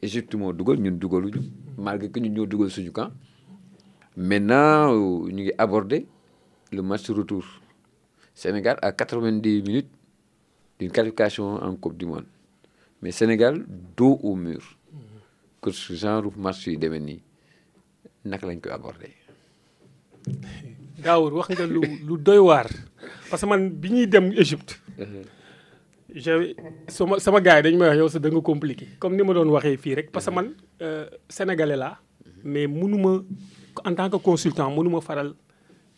[0.00, 1.42] Égypte moo dugal ñun dugaluñu.
[1.76, 3.10] Malgré que ñun ñoo dugal suñu camp.
[4.16, 6.06] Maintenant euh, ñu ngi aborder
[6.72, 7.44] le match retour.
[8.34, 9.88] Sénégal à 90 minutes
[10.82, 12.26] d'une qualification en Coupe du Monde.
[13.00, 13.64] Mais Sénégal
[13.96, 14.62] dos au mur.
[15.62, 17.20] Que ce genre match yi demee nii
[18.30, 19.12] naka lañ koy aborder?
[21.04, 22.16] Daawur wax nga lu lu
[23.30, 24.72] parce que man bi ñuy dem Égypte
[26.22, 26.32] je
[26.88, 28.86] sama sama gars yi dañu may wax yow compliqué.
[28.98, 29.78] Comme ni ma doon waxee
[30.12, 30.50] parce que man
[30.82, 31.98] euh, sénégalais laa
[32.42, 33.22] mais mënuma
[33.84, 35.32] en tant que consultant mënuma faral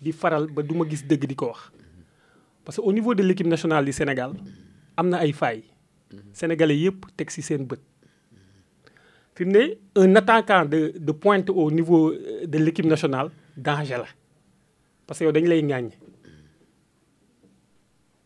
[0.01, 1.71] di faral ba du ma gis dëgg di ko wax.
[2.65, 4.33] Parce que au niveau de l' équipe nationale du Sénégal
[4.97, 5.65] am na ay failles.
[6.33, 7.81] Sénégalais yëpp teg ci seen bët.
[9.35, 9.63] Fi mu ne
[9.97, 14.07] un attaquant de de pointe au niveau euh, de l' équipe nationale danger la.
[15.07, 15.91] Parce que yow dañu lay ŋàññ.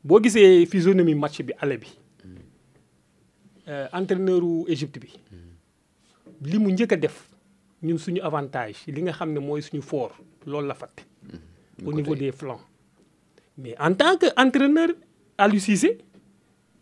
[0.04, 1.88] Boo gisee physionomie match bi aller bi
[3.68, 5.10] euh, entraîneur u Égypte bi
[6.42, 7.16] li mu njëkk a def
[7.82, 10.14] ñun suñu avantage li nga xam ne mooy suñu fort
[10.46, 11.02] loolu la fàtte.
[11.84, 12.60] Au niveau des flancs.
[13.56, 14.88] Mais en tant que entraîneur
[15.36, 15.98] Aliou Cissé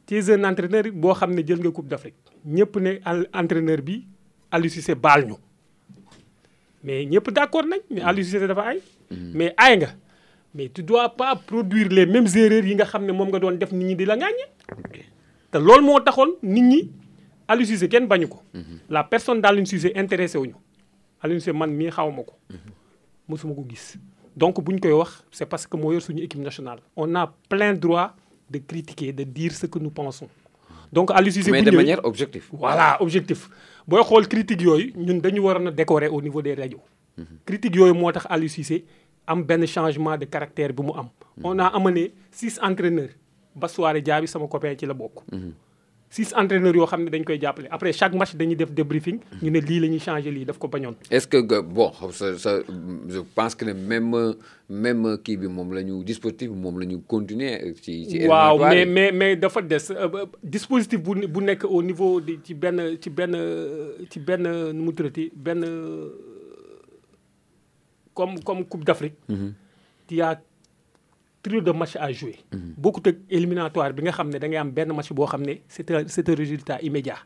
[0.06, 2.14] tu es un entraîneur boo xam ne jël nga coupe d'Afrique.
[2.44, 2.92] Ñëpp ne
[3.34, 4.06] entraîneur bi
[4.50, 5.34] Aliou Cissé baal ñu.
[6.84, 9.88] Mais ñëpp d'accord nañ mais Aliou Cissé dafa ay mais ay nga.
[10.54, 13.52] Mais tu dois pas produire les mêmes erreurs yi nga xam ne moom nga doon
[13.58, 14.46] def nit ñi di la ŋàññe.
[15.50, 16.90] Te loolu moo taxoon nit ñi
[17.48, 18.42] Aliou Cissé kenn bañu ko.
[18.88, 20.54] La personne d'Aliou Cissé intéressé wuñu.
[21.20, 22.34] Aliou Cissé man mii xaw ma ko
[23.28, 23.98] mosuma ko gis.
[24.36, 26.78] Donc bu ñu koy wax c'est parce que moo yor suñu équipe nationale.
[26.94, 28.14] On a plein droit
[28.50, 30.28] de critiquer de dire ce que nous pensons.
[30.92, 32.46] Donc Aliou Cissé mais de manière objective.
[32.52, 33.48] voilà objectif.
[33.86, 36.80] Booy xool critique waroon a décorer au niveau des rajo
[37.44, 38.84] critique yooyu moo tax Aliou Cissé
[39.26, 41.08] am benn changement de caractère mu am.
[41.42, 43.10] On a amené six entraîneurs
[43.54, 45.22] Bastoire Diaby sama copain ci la bokk
[46.16, 47.68] six entraîneurs yoo xam ne dañ koy jàppale.
[47.70, 50.68] Après chaque match dañuy def débriefing ñu ne lii la ñuy changé lii daf ko
[50.68, 50.94] bañoon.
[51.10, 52.52] Est-ce que bon ça, ça,
[53.14, 54.14] je pense que ne même
[54.70, 58.58] même kii bi moom la ñu dispositif bi moom la ñu continuer ci ci waaw
[58.58, 62.54] mais mais mais dafa des euh, euh, dispositif bu bu nekk au niveau di ci
[62.54, 63.36] benn ci benn
[64.10, 65.62] ci benn nu mu tuddati benn
[68.14, 69.14] comme comme Coupe d'Afrique.
[69.28, 70.40] il y a
[71.46, 72.36] trio de matchs à jouer.
[72.84, 75.54] bokkut ak éliminatoire bi nga xam ne da ngay am benn match boo xam ne
[75.68, 77.18] c'est un c'est un résultat immédiat.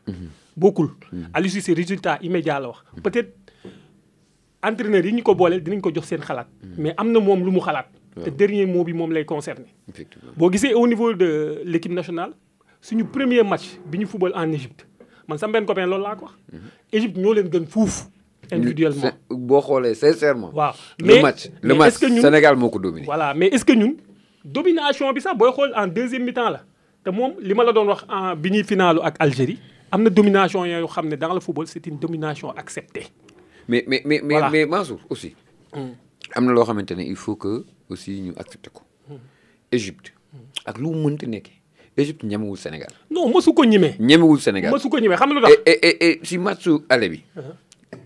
[0.55, 0.89] bokkul
[1.33, 2.79] Aliou Cissé résultat immédiat la wax.
[3.03, 3.33] peut-être
[4.63, 6.47] entraîneur yi ñu ko booleel dinañ ko jox seen xalaat.
[6.77, 7.87] mais am na moom lu mu xalaat.
[8.23, 9.65] te dernier mot bi moom lay concerné.
[9.89, 12.31] effectivement boo gisee au niveau de l'équipe nationale
[12.81, 14.85] suñu premier match bi ñu football en Égypte
[15.27, 16.35] man sama benn copain loolu laa ko wax.
[16.91, 18.05] Égypte ñoo leen gën fuuf.
[18.51, 20.51] individuellement C'est- boo xoolee sincèrement.
[20.53, 23.05] waaw le mais match le match que ñun Sénégal moo ko dominé.
[23.05, 23.93] voilà mais est-ce que ñun
[24.45, 26.63] domination bi sax booy xool en deuxième mi-temps la
[27.03, 29.59] te moom li ma la doon wax en bi ñuy finaalu ak Algérie
[29.91, 33.07] am na domination yoo xam ne dans le football c'est une domination acceptée.
[33.67, 34.49] mais mais mais Voilà.
[34.49, 35.35] mais Mansour aussi.
[35.73, 38.81] am na loo xamante ne il faut que aussi ñu accepter ko.
[39.71, 40.13] Égypte
[40.65, 41.57] ak lu mu mënti nekkee
[41.97, 43.95] Égypte ñemewul Sénégal non mosu ko ñemee.
[43.99, 44.71] ñemewul Sénégal.
[44.71, 45.61] mosu ko ñemee xam nga lu tax?
[45.65, 47.23] et et et si matchu aller bi.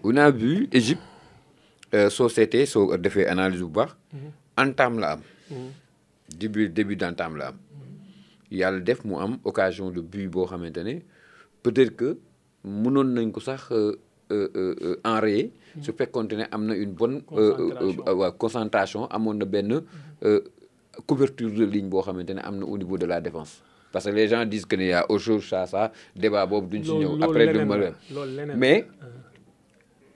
[0.03, 1.01] on a vu Égypte
[1.93, 3.95] euh, soo seetee soo defee analyse bu baax.
[4.57, 5.21] entame la am.
[6.29, 7.57] Début début d'entame la am.
[8.51, 10.99] yàlla def mu am occasion de but boo xamante ne
[11.63, 12.17] peut-être que
[12.63, 13.95] mënoon nañ ko sax euh,
[14.31, 15.51] euh, euh, enrayer.
[15.81, 17.21] su fekkoonte ne am na une bonne.
[17.23, 18.03] Concentration.
[18.19, 19.81] waaw concentration amoon na benn
[20.23, 20.41] euh,
[21.05, 23.61] couverture de ligne boo xamante ne am na au niveau de la défense.
[23.91, 26.67] parce que les gens disent que ne y a autre chose ça ça débat boobu
[26.79, 28.88] duñ si ñëw après loolu leneen mais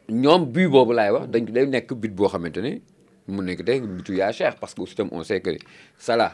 [0.09, 2.81] ñoom but boobu laay wax dañ day nekk but boo xamante ne
[3.29, 5.51] mu nekk tey butu yaa cher parce que aussi tam on sait que
[5.97, 6.33] Salah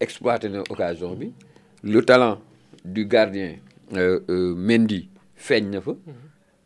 [0.00, 1.32] exploité na occasion bi.
[1.84, 2.40] Le talent
[2.84, 3.56] du gardien
[3.94, 5.92] euh, euh, Mendy feeñ na fa.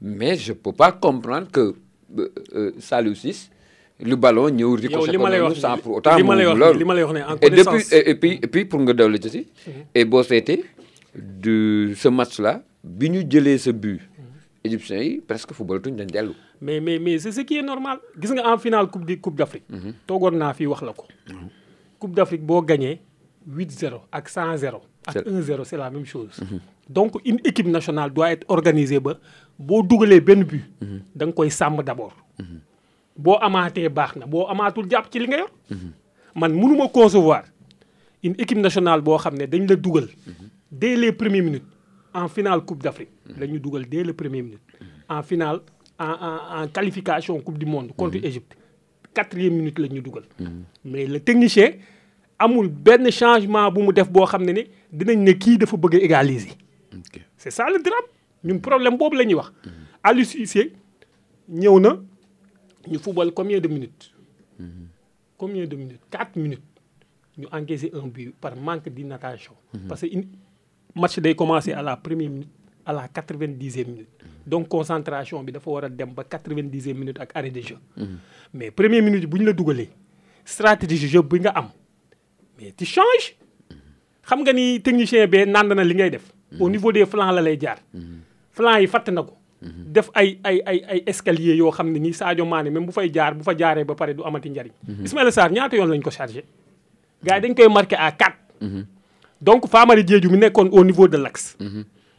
[0.00, 1.74] Mais je peux pas comprendre que
[2.18, 3.50] euh, euh, Saliou Ciss
[3.98, 6.84] le ballon ñëw ricoché ko noonu sans pour autant mu loolu.
[7.40, 9.46] et depuis et, et puis et puis pour nga dolli ci si
[9.94, 10.64] et boo seetee
[11.14, 14.02] du ce match là bi ñu jëlee sa but
[14.62, 17.98] égyptiens yi presque football tuñ dañ dellu mais mais mais c'est ce qui est normal.
[18.20, 19.64] Gis nga en finale coupe di coupe d'Afrique.
[20.06, 21.04] Toogoon naa fii wax la ko.
[21.98, 23.00] Coupe d'Afrique boo gagné
[23.48, 26.40] 8-0 ak 100-0 ak C'est- 1-0 c'est la même chose.
[26.88, 29.18] Donc une équipe nationale doit être organisée ba
[29.58, 30.64] boo dugalee benn but
[31.14, 32.14] da nga koy sàmm d'abord.
[33.16, 35.50] Boo amaatee baax na boo amaatul jàpp ci li nga yor.
[36.34, 37.44] Man mënuma concevoir
[38.22, 40.08] une équipe nationale boo xam ne dañ la dugal
[40.70, 41.64] dès les premières minutes.
[42.14, 44.60] En finale coupe d'Afrique la ñu dugal dès les premières minutes
[45.08, 45.60] en finale
[45.98, 48.56] en en en qualification coupe du monde contre Égypte.
[49.14, 50.24] Quatrième minute la ñu dugal
[50.84, 51.72] mais le technicien
[52.38, 55.94] amul benn changement bu mu def boo xam ne ne dinañ ne kii dafa bëgg
[55.94, 56.52] a égaliser.
[57.36, 58.08] C'est ça le drame.
[58.44, 59.52] Ñun problème boobu la ñuy wax
[60.02, 60.72] Aliou Cissé
[61.48, 61.98] ñëw na
[62.90, 64.12] ñu football combien de minutes?
[65.38, 66.00] Combien de minutes?
[66.10, 66.62] Quatre minutes.
[67.38, 69.52] Ñu encaissé un but par manque d'inattention.
[69.88, 70.26] Parce que une
[70.94, 72.48] match day commencer à la première minute
[72.86, 74.08] à la quatre-vingt-dixième minute.
[74.46, 77.76] Donc concentration bi dafa war a dem ba quatre-vingt-dixième minute ak arrêt de jeu.
[78.54, 79.90] Mais première minute bu ñu la dugalee
[80.44, 81.68] stratégie jeu bi nga am
[82.58, 83.34] mais tu changes.
[84.26, 86.32] Xam nga ni technicien bee nand na li ngay def.
[86.60, 87.78] Au niveau des flancs la lay jaar.
[88.52, 89.34] Flancs yi fatt na ko.
[89.62, 93.10] Def ay ay ay ay escalier yoo xam ne nii Sadio Mané même bu fay
[93.12, 94.72] jaar bu fa jaaree ba pare du amati njariñ.
[95.04, 96.44] Ismaïla Sarr ñaata yoon lañ ko chargé?
[97.24, 98.36] Gars yi dañ koy marqué à 4
[99.40, 101.56] donc Famara Diédhiou mi nekkoon au niveau de l'axe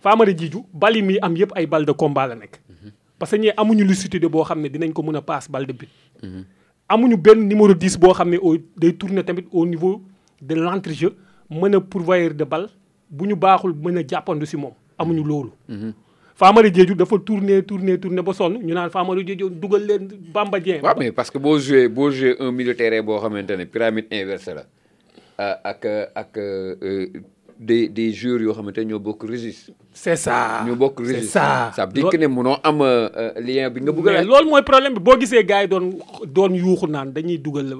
[0.01, 2.27] Famara Diédhiou bali mi am yëpp ay de combat
[3.19, 5.73] parce que ñee amuñu lucidité boo xam ne dinañ ko mën a passe balle de
[5.73, 5.89] but.
[6.89, 8.37] Amuñu numéro 10 boo ne
[8.93, 10.01] tourner au niveau
[10.41, 11.15] de l'entrejeu
[11.49, 11.79] mën a
[12.33, 12.67] de balle
[13.09, 14.73] bu ñu baaxul mën a jàppandu si moom.
[14.99, 15.49] Amuñu loolu.
[16.95, 21.11] Dafa tourner tourner tourner ba sonn ñu naan Famara Diédhiou dugal leen Bamba waaw mais
[21.11, 23.17] parce que boo joué boo un milieu terrain boo
[23.65, 24.05] pyramide
[25.39, 27.07] euh,
[27.59, 29.71] des des joueurs yoo xamante ñoo bokk registre.
[29.91, 30.63] C'est ça.
[30.65, 31.71] Ñoo bokk ça.
[31.75, 34.49] Ça veut dire que ne mënoo am euh, euh, lien bi nga bëgg a loolu
[34.49, 34.99] mooy problème bi.
[34.99, 37.73] Boo gisee gars yi doon doon yuuxu naan dañuy dugal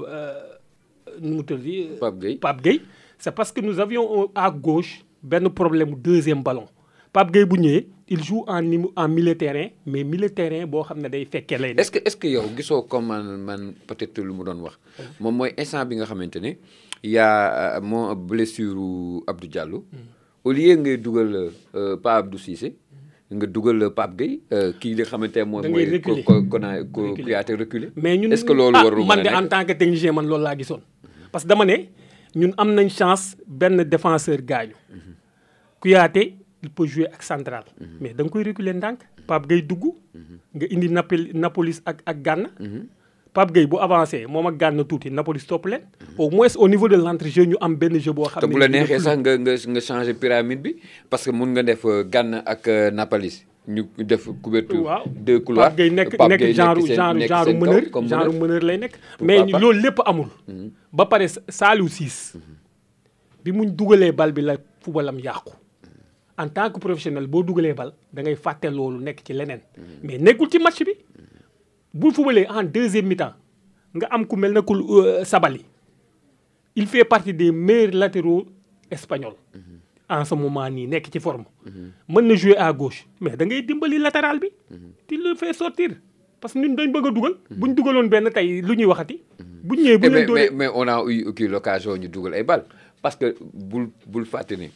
[1.21, 1.65] nu mu tudd
[1.99, 2.35] Pape Gueye.
[2.37, 2.81] Pape Gueye.
[3.17, 6.67] C'est parce que nous avions un- à gauche benn problème deuxième ballon.
[7.13, 8.61] Pape Gueye bu ñëwee il joue en
[8.95, 11.79] en milieu terrain mais milieu terrain boo xam ne day fekkee lay nekk.
[11.81, 14.77] est-ce que est-ce que yow gisoo comme man man peut-être lu mu doon wax.
[15.19, 16.53] Moom mooy instant bi nga xamante ne
[17.03, 19.85] y a moo blessure u Abdou Diallo.
[20.43, 22.75] Au lieu ngay dugal euh, Pape Abdou Cissé
[23.31, 27.13] nga dugal Pape Gueye euh, kii nga xamante ngay mooy ko.
[27.15, 27.91] Kouyaté reculer.
[27.95, 30.25] mais ñun est-ce que loolu ah, warul man mën de en tant que technicien man
[30.25, 30.81] loolu laa gisoon.
[31.31, 31.77] Parce que dama ne
[32.35, 34.73] ñun am nañ chance benn défenseur gaañu.
[35.79, 37.63] Kouyaté il peut jouer ak central.
[37.99, 38.99] Mais da nga koy reculer ndànk.
[39.27, 39.83] Pape Gueye dugg.
[40.55, 42.49] Nga indi Napoli Napolis ak ak Gana
[43.37, 45.11] Pape Gueye bu avancé moom ak Gana tuuti
[45.47, 45.81] topp leen.
[46.17, 48.59] Au moins au niveau de l'entrejeu ñu am benn jeu boo xam te ne bu
[48.59, 49.03] la dina neexee fluide.
[49.05, 50.71] sax nga nga nga changer pyramide bi
[51.09, 55.03] parce que mun nga def euh, Gana ak euh, Napalis ñu def couverture waaw.
[55.27, 58.63] deux couloirs Pape Gueye nekk nekk genre genre genre meneur comme genre meneur.
[58.63, 58.95] lay nekk.
[59.21, 60.29] Mais loolu lépp amul.
[60.91, 62.33] Ba pare Saliou Ciss.
[63.45, 65.53] Bi muñ dugalee bal bi la fubalam yàqu.
[66.39, 69.61] En tant que professionnel boo dugalee bal da ngay fàtte loolu nekk ci leneen.
[70.03, 70.93] Mais nekkul ci match bi
[71.99, 73.33] bu fubalee en deuxième mi-temps
[73.95, 75.65] nga am ku mel na ku euh, Sabali
[76.75, 78.45] il fait partie des meilleurs latéraux
[78.91, 79.33] espagnols.
[80.09, 81.43] En ce moment nii nekk ci forme.
[82.07, 84.47] Mën na jouer à gauche mais da ngay dimbali latéral bi.
[85.07, 85.89] Tu le fais sortir.
[86.39, 87.33] Parce que ñun dañ bëgg a dugal.
[87.49, 89.17] Buñ dugaloon benn tey lu ñuy waxati
[89.67, 92.43] buñ ñëwee bu ñu mais, leen on a eu aussi l'occasion ñu dugal ay
[93.01, 94.67] parce que bul bul fàtte ne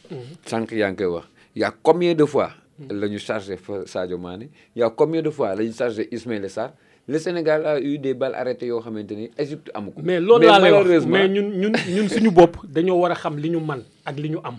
[0.46, 2.50] sànq yaa ngi koy wax y a combien de fois
[2.90, 6.48] la ñu chargé fa Sadio Mané y a combien de fois la ñu chargé Ismaïla
[6.48, 6.72] Sarr
[7.08, 10.00] le Sénégal a eu des balles arrêtées yoo xamante ni Égypte amu ko.
[10.04, 13.36] Mais loolu laa lay wax mais ñun ñun ñun suñu bopp dañoo war a xam
[13.38, 14.56] li ñu man ak li ñu am.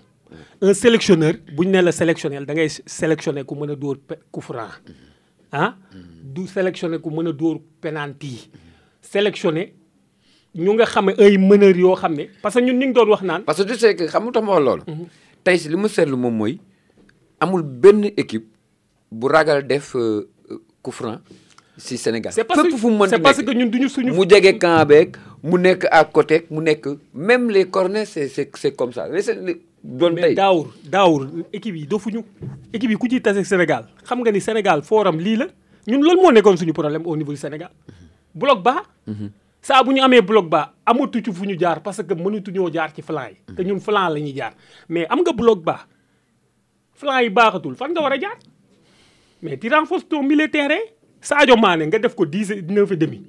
[0.62, 3.98] Un sélectionneur bu ñu nee la sélectionnel da ngay sélectionné ku mën a dóor
[4.32, 4.72] coup franc.
[5.52, 5.76] Ah?
[6.24, 8.50] Du sélectionné ku mën a dóor penalty.
[9.02, 9.74] Sélectionné
[10.56, 13.10] ñu nga xam ne ay meneurs yoo xam ne parce que ñun ñu ngi doon
[13.10, 14.84] wax naan parce que tu sais que xam nga tax ma wax loolu?
[15.44, 16.60] Tey si li ma seetlu moom mooy
[17.40, 18.48] amul benn équipe
[19.12, 21.20] bu ragal def euh, euh, coup franc
[21.78, 22.32] si Sénégal.
[22.34, 25.16] C'est parce fépp fu mu mënti parce que ñun duñu suñu mu jege camp beeg
[25.44, 29.08] mu nekk à côté mu nekk même les corners c'est c'est c'est comme ça.
[29.10, 29.22] Les
[29.84, 30.36] doon mais tey.
[30.36, 32.22] Daawur daawur équipe yi dofuñu.
[32.72, 35.48] Équipe yi ku ciy tase Sénégal xam nga ni Sénégal fooram lii la.
[35.88, 37.72] Ñun loolu moo nekkoon suñu problème au niveau du Sénégal.
[38.36, 38.84] Bloc bas
[39.62, 42.94] saa bu ñu amee bloc bas amatu ci fu ñu jaar parce que mënatuñoo jaar
[42.96, 43.56] ci flanc yi.
[43.56, 44.54] Te ñun flanc la ñuy jaar.
[44.90, 45.88] Mais am nga bloc bas
[46.94, 48.38] flanc yi baaxatul fan nga war a jaar?
[49.42, 50.80] Mais tu renforces ton milieu terrain
[51.24, 53.24] Sadio Mané nga def ko dix neuf et demi.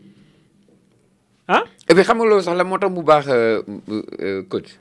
[1.46, 3.62] Ah et puis xam nga loolu sax la moo tax mu baax euh,
[4.20, 4.78] euh, coach.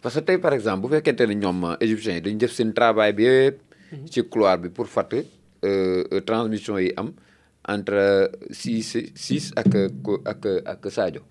[0.00, 2.72] Parce que tey par exemple bu fekkente ne ñoom euh, égyptiens yi dañu def seen
[2.72, 3.58] travail bi yëpp
[4.10, 5.24] ci couloir bi pour fatt euh,
[5.64, 7.10] euh, transmission yi am
[7.66, 9.74] entre six six ak
[10.24, 11.22] ak ak Sadio.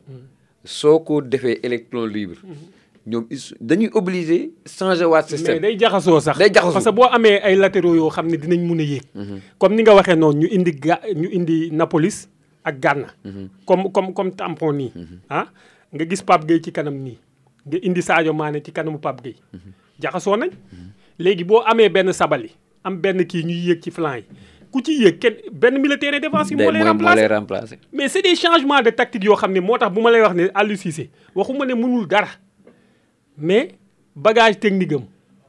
[0.65, 2.41] Soo ko defee électron libre
[3.06, 3.26] ñoom
[3.62, 6.38] dañuy obligé changer waat mais système day jaxasoo sax.
[6.38, 6.74] Day jaxasoo.
[6.74, 9.04] parce que boo amee ay latéraux yoo xam ne dinañ mun a yéeg.
[9.60, 12.28] comme ni nga waxee noonu ñu indi ga ñu indi Napolis
[12.63, 13.08] ak Ghana.
[13.65, 14.91] comme comme comme tampon nii.
[15.30, 15.48] ah
[15.94, 17.18] nga gis Pape Gueye ci kanam nii
[17.68, 19.36] nga indi Sadio Mané ci kanamu Pape Gueye.
[20.00, 20.50] jaxasoo nañ.
[21.20, 22.50] léegi boo amee benn sabali
[22.84, 24.26] am benn kii ñuy yéeg ci flanc yi
[24.72, 27.15] ku ci yéeg kenn benn militaire défensif day moo remplacer.
[27.15, 30.12] lay remplacer mais c'est des changements de tactique yoo xam ne moo tax bu ma
[30.12, 32.28] lay wax ne Aliou Cissé waxuma ne mënul dara
[33.38, 33.76] mais
[34.15, 35.06] bagage technique am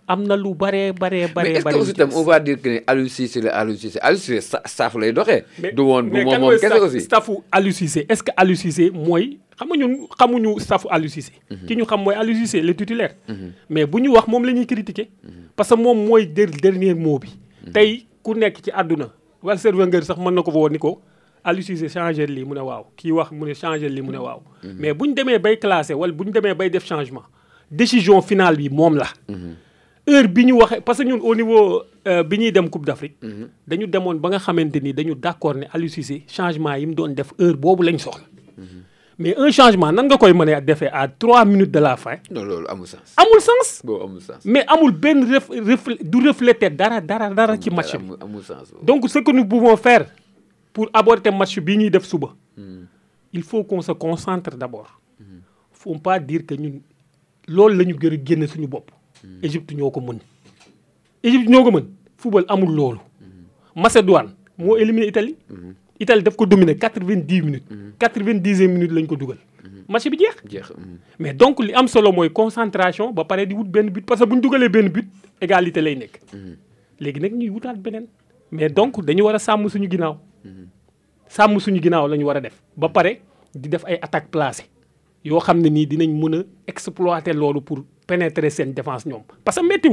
[0.09, 2.61] am na lu baree baree mais baree est-ce que baree aussi tam on va dire
[2.61, 5.45] que ne Aliou Cissé la Aliou Cissé Aliou Cissé sa- staff lay doxee.
[5.75, 7.01] Du woon du moom moom kese staff- aussi.
[7.01, 8.07] staffu Aliou Cissé?
[8.09, 11.33] Est-ce que Aliou Cissé mooy xam nga ñun xamuñu staffu Aliou Cissé.
[11.67, 13.15] Ki ñu xam mooy Aliou Cissé le titulaire.
[13.69, 15.11] Mais bu ñu wax moom la ñuy critiquer
[15.57, 17.35] parce que moom mooy der dernier mot bi.
[17.73, 19.11] Tey ku nekk ci àdduna
[19.43, 21.01] wala Wenger sax mën na ko woo ni ko
[21.45, 22.87] Aliou Cissé changé lii mu ne waaw.
[22.97, 24.41] Kii wax mu ne changé lii mu ne waaw.
[24.79, 27.25] Mais bu ñu demee bay classé wala bu ñu demee bay def changement
[27.71, 29.09] décision finale bi moom la.
[30.09, 33.17] Heure bi ñu waxee parce que ñun au niveau euh, bi ñuy dem Coupe d'Afrique
[33.67, 37.09] dañu demoon ba nga xamante ni dañu d'accord ne Aliou Cissé changement yi mu doon
[37.09, 38.25] def heure boobu lañ soxla.
[39.19, 42.17] Mais un changement nan nga koy mën a defee à trois minutes de la fin?
[42.31, 43.15] Non loolu amul sens.
[43.17, 43.81] Amul sens?
[43.83, 44.45] Boobu amul sens.
[44.45, 45.49] Mais amul benn ref,
[46.03, 48.13] du refléter dara dara dara ci match bi.
[48.21, 50.07] amul sens donc ce que nous pouvons faire
[50.73, 52.29] pour aborder match bi ñuy def suba
[53.33, 55.01] il faut qu'on se concentre d'abord.
[55.73, 56.81] Faut pas dire que ñun
[57.49, 58.91] loolu la ñu gën a génne suñu bopp.
[59.43, 60.19] Égypte ñoo ko mën.
[61.23, 61.85] Égypte ñoo ko mën.
[62.17, 62.99] Football amul loolu.
[63.75, 65.37] Macédoine moo éliminé Italie.
[65.99, 67.65] Italie daf ko dominer quatre-vingt-dix minutes.
[67.99, 69.39] Quatre-vingt-dixième minute lañ ko dugal.
[69.89, 70.37] Match bi jeex.
[70.49, 70.73] Jeex
[71.19, 74.27] mais donc li am solo mooy concentration ba pare di wut benn but parce que
[74.27, 75.07] bu ñu dugalee benn but
[75.41, 76.21] égalité lay nekk.
[77.01, 78.07] léegi nag ñuy wutaat beneen.
[78.51, 80.17] mais donc dañu war a sàmm suñu ginnaaw.
[81.29, 82.61] sàmm suñu ginnaaw la ñu war a def.
[82.77, 83.21] ba pare
[83.55, 84.69] di def ay attaques placées
[85.27, 85.87] yoo xam ne nii
[87.65, 89.05] pour pénétrer seen défense
[89.45, 89.89] parce que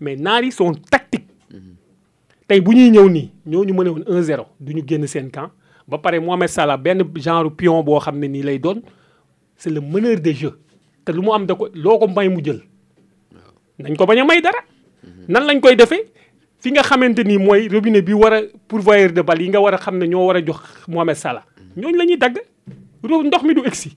[0.00, 1.26] mais naar sont tactiques.
[2.48, 5.30] tey bu ñuy ñëw nii ñoo ñu mën a woon 1-0 du ñu génn seen
[5.30, 5.50] camp.
[5.86, 8.20] ba pare Mohamed Salah benn genre pion boo xam
[9.56, 10.58] c'est le meneur de jeu.
[11.04, 12.60] te lu mu am da ko loo ko may mu jël.
[13.78, 14.58] nañ ko bañ a may dara.
[15.28, 16.04] nan lañ koy defee?
[16.58, 19.74] fi nga xamante ni mooy robinet bi war a pourvoyeur de balle yi nga war
[19.74, 19.98] a xam
[20.88, 21.44] Mohamed Salah.
[21.76, 22.36] ñooñu la ñuy dagg.
[23.04, 23.96] ndox mi du egsi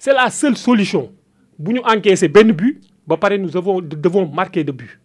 [0.00, 1.12] c'est la seule solution
[1.58, 4.98] bu ñu encaissé benn but ba pare nous avons devons marquer de but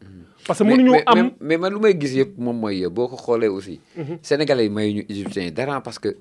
[0.47, 2.87] parce que mais mënuñu mais- am mais- mais man lu may gis yëpp moom mooy
[2.89, 3.79] boo ko xoolee aussi.
[4.21, 6.15] Sénégalais yi mayuñu égyptiens yi dara parce que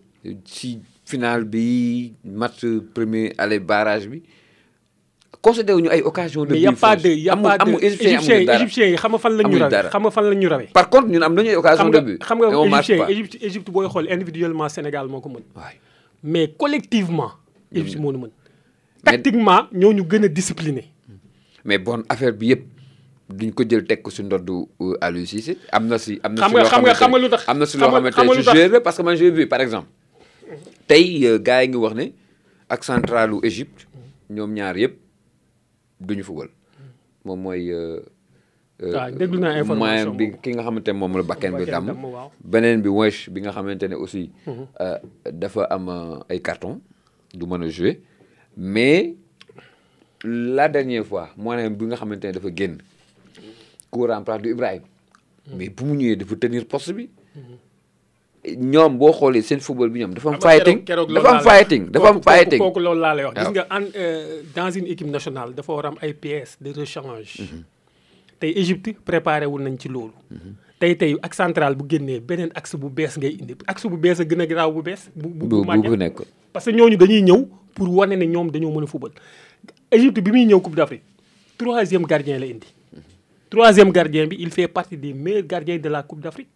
[0.44, 4.22] ci final bi match premier aller barrage bi
[5.42, 6.52] considéré wuñu ay occasion de.
[6.54, 8.46] mais y a but pas de y a pas de amul égyptiens yi égyptiens amuñu
[8.46, 9.88] dara égyptiens yi xam nga fan la ñu Amuñu rawee dara.
[9.90, 12.00] xam nga fan la ñu rawee par contre ñun am nañu ay occasion xam de
[12.00, 12.24] but.
[12.24, 13.12] xam nga et on marche égyptien pas.
[13.12, 15.76] Égypte Égypte booy xool individuellement Sénégal moo ko mën waay
[16.22, 17.32] mais collectivement
[17.70, 18.30] Égypte moo nu mën
[19.04, 20.90] tactiquement ñoo ñu gën a discipliné.
[21.64, 22.62] Mais bon affaire bi yëpp
[23.28, 25.56] duñ ko jël teg ko si ndoddu euh, Aliou Cissé.
[25.72, 27.66] Am na si am na si loo xam nga- xam nga lu tax- am na
[27.66, 29.88] si loo xamante ne tax- gère parce que man j'ai vu par exemple.
[30.86, 32.06] Tey euh, gars yi ngi wax ne
[32.68, 33.86] ak centralu Égypte
[34.30, 34.94] ñoom ñaar yëpp
[36.00, 36.50] duñu football.
[37.24, 38.00] Moom mooy euh,
[38.82, 41.64] euh, waaw déglu naa information moyen bi ki nga xamante ne moom la bakken bi
[41.64, 41.88] damm.
[42.44, 44.30] beneen bi wesh bi nga xamante ne aussi
[44.80, 44.98] euh,
[45.32, 46.80] dafa am euh, ay carton
[47.32, 48.02] du mën a jouer
[48.56, 49.14] mais
[50.24, 52.78] la dernière fois moyen bi nga xamante ne dafa génn
[53.90, 54.86] ku remplace du Ibrahima.
[55.56, 57.08] Mais bu mu ñëwee dafa tenir poste bi.
[58.44, 62.08] Ñoom boo xoolee seen football bi ñoom dafa am fighting keroog dafa am fighting dafa
[62.08, 62.58] am fighting.
[62.60, 63.34] kooku loolu laa lay wax.
[63.40, 67.40] Gis nga en euh, dans une équipe nationale dafa war am ay pièces de rechange.
[68.40, 70.12] Tey Égypte préparé wul nañ ci loolu.
[70.78, 73.54] Tey tey ak central bu génnee beneen axe bu bees ngay indi.
[73.66, 76.20] Axe bu bees a gën a garaaw bu bees bu bu nekk.
[76.52, 79.12] Parce que ñooñu dañuy ñëw pour wane ne ñoom dañoo mën a football.
[79.90, 81.02] Égypte bi muy ñëw Coupe d'Afrique
[81.58, 82.74] troisième gardien la indi.
[83.50, 86.48] Troisième gardien bi il fait partie des meilleurs gardiens de la Coupe d'Afrique.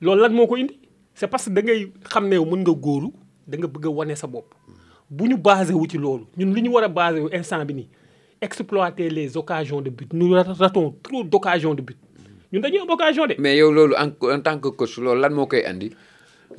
[0.00, 0.78] Loolu lan moo ko indi?
[1.14, 3.12] C'est parce que da ngay xam ne mën nga góolu
[3.46, 4.54] da nga bëgg a wane sa bopp.
[5.10, 7.74] Bu ñu basé wu ci loolu ñun li ñu war a basé wu instant bi
[7.74, 7.88] nii
[8.40, 10.12] exploiter les occasions de but.
[10.12, 11.96] Nous ratons trop d'occasions de but.
[12.52, 13.34] Ñun dañuy am occasion de.
[13.38, 15.90] Mais yow loolu en en tant que coach loolu lan moo koy andi?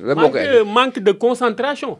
[0.00, 1.98] Manque manque de concentration.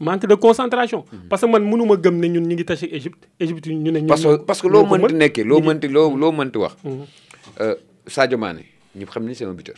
[0.00, 1.04] manque de concentration.
[1.28, 3.28] parce que man mënuma gëm ne ñun ñu ngi tase Égypte.
[3.40, 5.18] Égypte ñu ne ñun parce que parce que loo mënti mën.
[5.18, 6.74] nekkee loo mënti loo loo mënti wax.
[7.60, 7.74] Euh,
[8.06, 8.64] Sadio Mané
[8.96, 9.76] ñëpp xam ni c'est un buteur.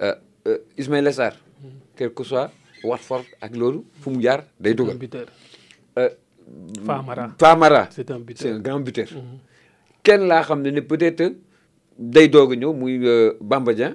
[0.00, 0.14] Euh,
[0.46, 1.34] euh, Ismaïla Sarr
[1.96, 2.50] quel que soit
[2.82, 5.26] Watford ak loolu fu mu jaar day un dugal buteur.
[6.84, 7.30] Famara.
[7.38, 8.54] Famara c'est un c'est buteur.
[8.56, 9.08] un grand buteur.
[10.02, 11.32] Kenn laa xam ne ne peut-être
[11.98, 13.94] day doog a ñëw muy euh, Bamba Dieng.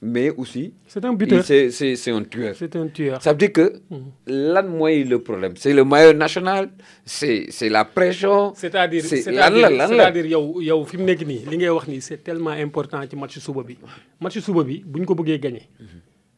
[0.00, 1.42] Mais aussi c'est un buteur.
[1.44, 2.54] c'est c'est c'est un tueur.
[2.54, 3.20] C'est un tueur.
[3.22, 3.80] Ça veut dire que
[4.26, 5.54] lan mooy le problème?
[5.56, 6.70] C'est le maillot national
[7.04, 10.04] c'est c'est la pression c'est-à-dire c'est c'est-à-dire lan la lan la?
[10.04, 13.16] c'est-à-dire yow yow fi mu nekk nii li ngay wax nii c'est tellement important ci
[13.16, 13.76] match suba bi.
[14.20, 15.66] Match suba bi bu ñu ko bëggee gagner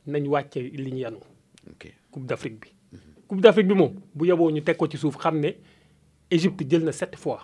[0.06, 1.18] nañ wàcce li ñu yanu.
[1.70, 1.92] Ok.
[2.10, 2.98] Coupe d'Afrique bi.
[3.28, 5.50] Coupe d'Afrique bi moom bu yeboo ñu teg ko ci suuf xam ne
[6.30, 7.40] Égypte jël na sept fois.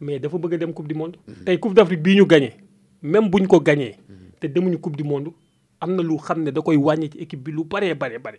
[0.00, 1.16] Mais dafa bëgg a dem coupe du monde.
[1.44, 2.54] Tey coupe d'Afrique bii ñu gagné
[3.02, 3.96] même bu ñu ko gagné
[4.40, 5.28] te demuñu coupe du monde
[5.80, 8.38] am na lu xam ne da koy wàññi ci équipe bi lu baree bare bare.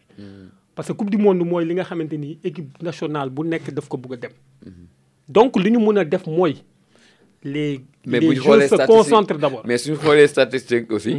[0.76, 3.88] Parce que coupe du monde mooy li nga xamante ni équipe nationale bu nekk daf
[3.88, 4.32] ko bëgg a dem.
[5.28, 6.56] Donc li ñu mën a def mooy
[7.44, 9.64] les mais les xoolee se concentrent d'abord.
[9.66, 11.16] mais suñu xoolee statistique aussi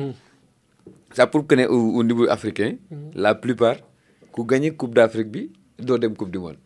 [1.13, 2.75] ça prouve que ne au, au niveau africain
[3.15, 3.77] la plupart
[4.33, 6.57] ku gagné coupe d'Afrique bi doo dem coupe du monde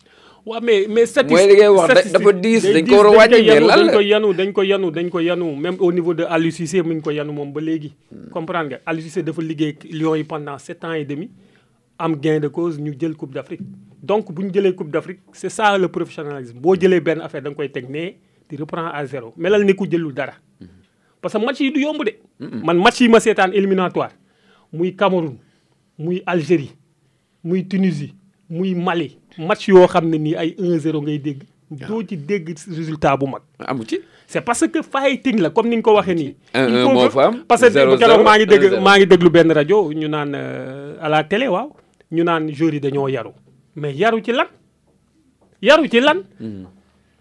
[0.47, 3.47] waaw mais mais Mooy li ngay wax, da- dafa diis, dañ ko war a wàññi,
[3.47, 3.93] mais lan dañ la?
[3.93, 5.57] ko yanu dañ ko yanu dañ ko yanu.
[5.57, 7.95] Même au niveau de Aliou Cissé mu ngi ko yanu moom ba léegi.
[8.31, 8.81] Comprendre nga?
[8.87, 11.31] Aliou Cissé dafa liggéey ak Lions yi pendant sept ans et demi
[11.99, 13.63] am gain de cause ñu jël coupe d'Afrique.
[14.03, 16.59] Donc bu ñu jëlee coupe d'Afrique c'est ça le professionnalisme.
[16.59, 18.17] Boo jëlee benn affaire da nga koy teg nee
[18.49, 19.33] di reprend à zéro.
[19.39, 20.35] Melal ni ku jëlul dara.
[21.23, 22.13] Parce que match yi du yomb de.
[22.63, 24.11] Man match yi ma seetaan éliminatoire
[24.73, 25.39] muy Cameroun
[25.99, 26.73] muy Algérie
[27.43, 28.13] muy Tunisie
[28.51, 33.17] muy Mali match yoo xam ne nii ay 1-0 ngay dégg doo ci dégg résultat
[33.17, 36.35] bu mag amu ci c'est parce que fighting la comme ni nga ko waxee nii.
[36.55, 38.43] Un- il un faut moo que- fa am, parce que zéro, keroog zéro, maa ngi
[38.45, 38.81] un, dégg zéro.
[38.83, 41.71] maa ngi déglu benn rajo ñu naan euh, à la télé waaw
[42.13, 43.31] ñu naan joueurs yi dañoo yaru
[43.77, 44.47] mais yaru ci lan
[45.63, 46.23] yaru ci lan.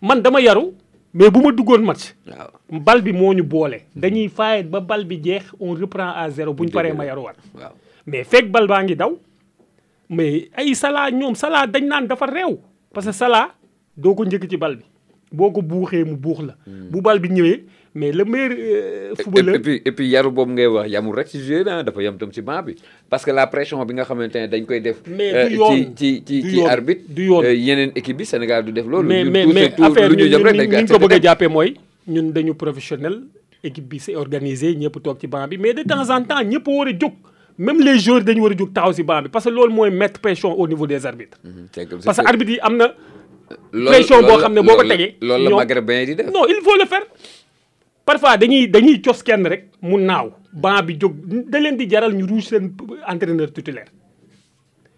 [0.02, 0.74] man dama yaru
[1.14, 2.14] mais bu ma duggoon match.
[2.28, 3.82] waaw bal bi moo ñu boole.
[3.96, 7.36] dañuy fight ba bal bi jeex on reprend à zéro bu ñu paree ma yaruwaat.
[7.54, 7.72] waaw
[8.08, 9.18] mais fekk bal baa ngi daw
[10.10, 12.58] mais ay Salah ñoom Salah dañ naan dafa réew
[12.94, 13.56] parce que Salah
[13.98, 14.86] doo ko njëkk ci bal bi
[15.32, 16.56] boo ko buuxee mu buux la.
[16.68, 17.64] bu bal bi ñëwee
[17.96, 21.28] mais le meilleur euh, footballeur et puis et puis yaru boobu ngay wax yamul rek
[21.28, 22.76] ci jeu ah dafa yam tam ci banc bi
[23.10, 25.02] parce que la pression bi nga xamante ne dañ koy def.
[25.08, 27.04] Mais euh, du yoon, ci ci ci arbitre.
[27.08, 27.44] du yoon.
[27.44, 29.08] euh, yeneen équipe bi Sénégal du def loolu.
[29.08, 31.76] mais mais mais affaire ñu ñu ko bëgg a jàppee mooy
[32.08, 33.22] ñun dañu professionnel
[33.64, 36.68] équipe bi c'est organisé ñëpp toog ci banc bi mais de temps en temps ñëpp
[36.68, 37.14] war a jóg
[37.58, 39.92] même les joueurs dañu war a jóg taxaw ci banc bi parce que loolu mooy
[39.92, 41.38] mettre pression au niveau des arbitres.
[41.72, 42.94] Que- parce que yi am na
[43.72, 45.16] loolu- pression boo loolu- xam ne boo ko loolu- tegee.
[45.22, 46.26] loolu la ñoom- maghrébin yi di def.
[46.34, 47.06] non il faut le faire
[48.06, 51.14] parfois dañuy dañuy cos kenn rek mu naaw banc bi jóg
[51.50, 52.74] da leen di jaral ñu rouge seen
[53.08, 53.90] entraîneur titulaire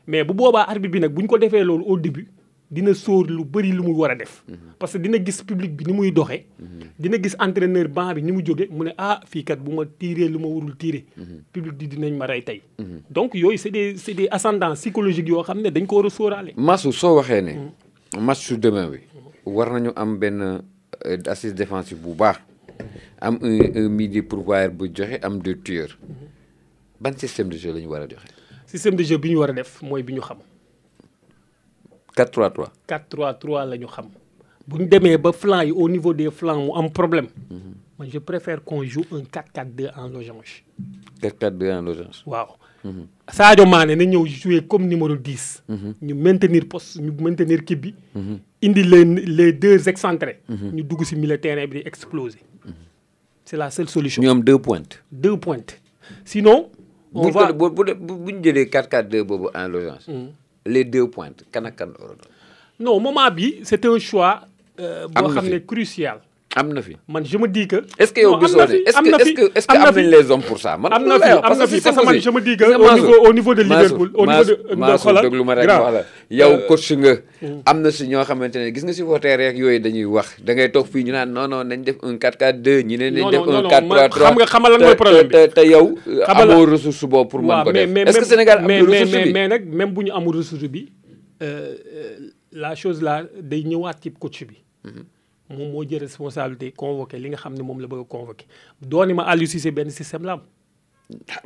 [0.08, 2.28] mais bu boobaa arbitre bi nag bu ñu ko defee loolu au début
[2.76, 4.44] dina sóor lu bëri lu mu war a def.
[4.80, 6.46] Parce que dina gis public bi ni muy doxee.
[7.00, 9.86] Dina gis entraîneur banc bi ni mu jóge mu ne ah fii kat bu ma
[9.86, 11.06] tiiree lu ma warul tiiree.
[11.54, 12.62] Public bi dinañ ma rey tey.
[13.10, 16.10] Donc yooyu c'est des c'est des ascendants psychologiques yoo xam ne dañ ko war a
[16.10, 16.52] sóoraale.
[16.58, 17.54] Massou soo waxee ne
[18.20, 19.00] match su demain bi
[19.46, 22.38] war nañu am benn euh, assise défensive bu baax.
[23.22, 25.98] am un un midi pourvoyeur bu joxe am deux tueurs.
[27.00, 28.28] Ban système de jeu la ñu war a joxe?
[28.66, 30.38] système de jeu bi ñu war a def mooy bi ñu xam
[32.16, 32.68] 4-3-3.
[32.88, 34.08] 4-3-3 la ñu xam.
[34.68, 37.28] Bu ñu demee ba flanc yi au niveau des flancs mu am problème.
[38.00, 40.64] Man je préfère qu'on joue un 4-4-2 en losange.
[41.22, 42.24] 4-4-2 en losange.
[42.26, 42.48] waaw.
[43.32, 45.64] Sadio Mané na ñëw jouer comme numéro 10
[46.02, 47.96] ñu maintenir poste ñu maintenir kii bi.
[48.64, 50.42] Indi les les deux excentrés.
[50.50, 52.40] Ñu dugg ci milieu terrain bi di exploser.
[53.44, 54.22] C'est la seule solution.
[54.24, 55.04] Ñu am deux pointes.
[55.12, 55.80] deux pointes.
[56.24, 56.70] Sinon
[57.14, 60.06] on va bu bu bu ñu jëlee 4-4-2 boobu en losange.
[60.66, 61.44] Les deux pointes.
[61.52, 62.32] Kan ak kan la war a doon.
[62.80, 64.42] non moment bi c'est un choix
[64.80, 66.20] euh, boo xam ne crucial
[66.56, 66.96] am na fi.
[67.08, 69.82] man je me dis que est-ce que yow gisoo ne est-ce que est-ce que am
[69.84, 70.78] na am nañ les hommes pour ça?
[70.78, 71.82] man am na fi am na fi.
[71.82, 74.44] parce que man je me dis que au niveau au niveau de Liverpool au niveau
[74.44, 76.04] de xoolal déglu ma rek wax la.
[76.32, 77.14] Yow coach nga.
[77.66, 80.28] Am na si ñoo xamante ne gis nga si supporter rek yooyu dañuy wax.
[80.44, 83.30] Da ngay toog fii ñu naan non non nañ def un 4-4-2 ñi ne nañ
[83.32, 85.96] def un non, 4-3-3 man- xam nga- xamal lan mooy problème te te te yow
[86.08, 87.90] la- amoo ressource boobu pour mën ko def.
[88.08, 89.34] est-ce que Sénégal am mais ressource mais bi?
[89.34, 90.88] mais nag même bu ñu amul ressource bi
[91.44, 94.56] euh, euh, la chose là day ñëwaat ci coach bi
[95.50, 98.46] moom moo jël responsabilité convoqué li nga xam ne moom la bëgg a convoqué.
[98.82, 100.42] Dooni ma Aliou Cissé benn système la am.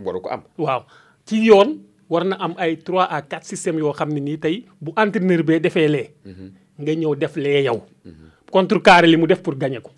[0.04, 0.43] Waru ko am.
[0.58, 0.86] Waaw.
[1.26, 1.80] Ci yoon
[2.10, 5.43] war na am ay 3 à 4 systèmes yoo xam ne nii tey bu entraîneur
[5.43, 6.10] bee defee lee
[6.80, 7.84] nga ñëw def lee yow.
[8.52, 9.91] Contrecarré li mu def pour gagner ko.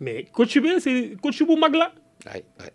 [0.00, 1.92] Mais coach bi c'est coach bu mag la.
[2.26, 2.70] Ay ay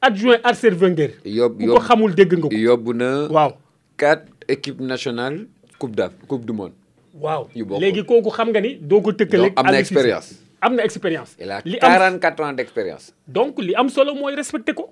[0.00, 1.10] adjoint Arsène Wenger.
[1.24, 2.54] Ko xamul dégg nga ko.
[2.54, 3.52] yóbbu na waaw.
[3.96, 5.46] quatre équipes nationales
[5.78, 6.72] coupe du monde
[7.20, 7.48] waaw.
[7.80, 10.34] Léegi kooku xam nga ni doo ko tëkkaleeg am na expérience.
[10.60, 11.36] am na expérience.
[11.38, 13.12] Il a li am 44 ans d'expérience.
[13.28, 14.90] Donc li am solo mooy respecté ko.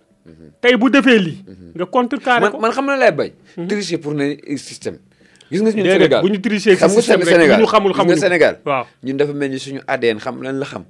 [0.61, 1.39] Tey bu defee lii
[1.75, 2.59] nga contrecarré ko.
[2.59, 3.31] man xam na lay bañ.
[3.69, 4.99] Tricher pour ne système.
[5.51, 6.23] Gis nga suñu Sénégal.
[6.23, 7.61] bu ñu tricher xam nga Sénégal.
[7.61, 8.17] ñu xamul xamuñu.
[8.19, 8.59] Sénégal.
[8.65, 8.87] Waaw.
[9.03, 10.85] Ñun dafa mel ni suñu ADN xam lan la xam.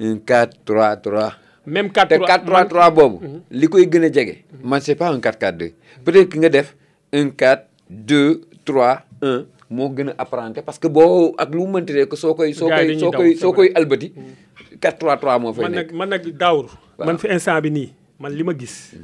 [0.00, 1.32] Un 4 3 3
[1.66, 3.18] même te 4 4-3-3 boobu.
[3.50, 4.44] li koy gën a jege.
[4.64, 5.72] man c'est pas un 4-4-2
[6.04, 6.74] peut-être que nga def
[7.12, 11.92] un 4 2 3 1 moo gën a apparenté parce que boo ak lu mënti
[11.96, 12.52] rek soo koy.
[12.54, 14.12] soo koy soo koy soo koy albati.
[14.80, 15.92] 4-3-3 moo fay nekk.
[15.96, 16.66] man nag daawur
[16.98, 17.88] man fi instant bi nii
[18.20, 18.94] man li ma gis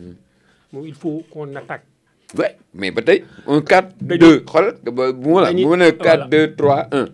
[0.73, 1.85] moom il faut qu'on attaque
[2.39, 5.77] ouais mais ba tey un 4 Dañu- 2 xoolal ba bu ma la bu ma
[5.77, 6.27] nee 4 voilà.
[6.29, 7.09] 2 3 1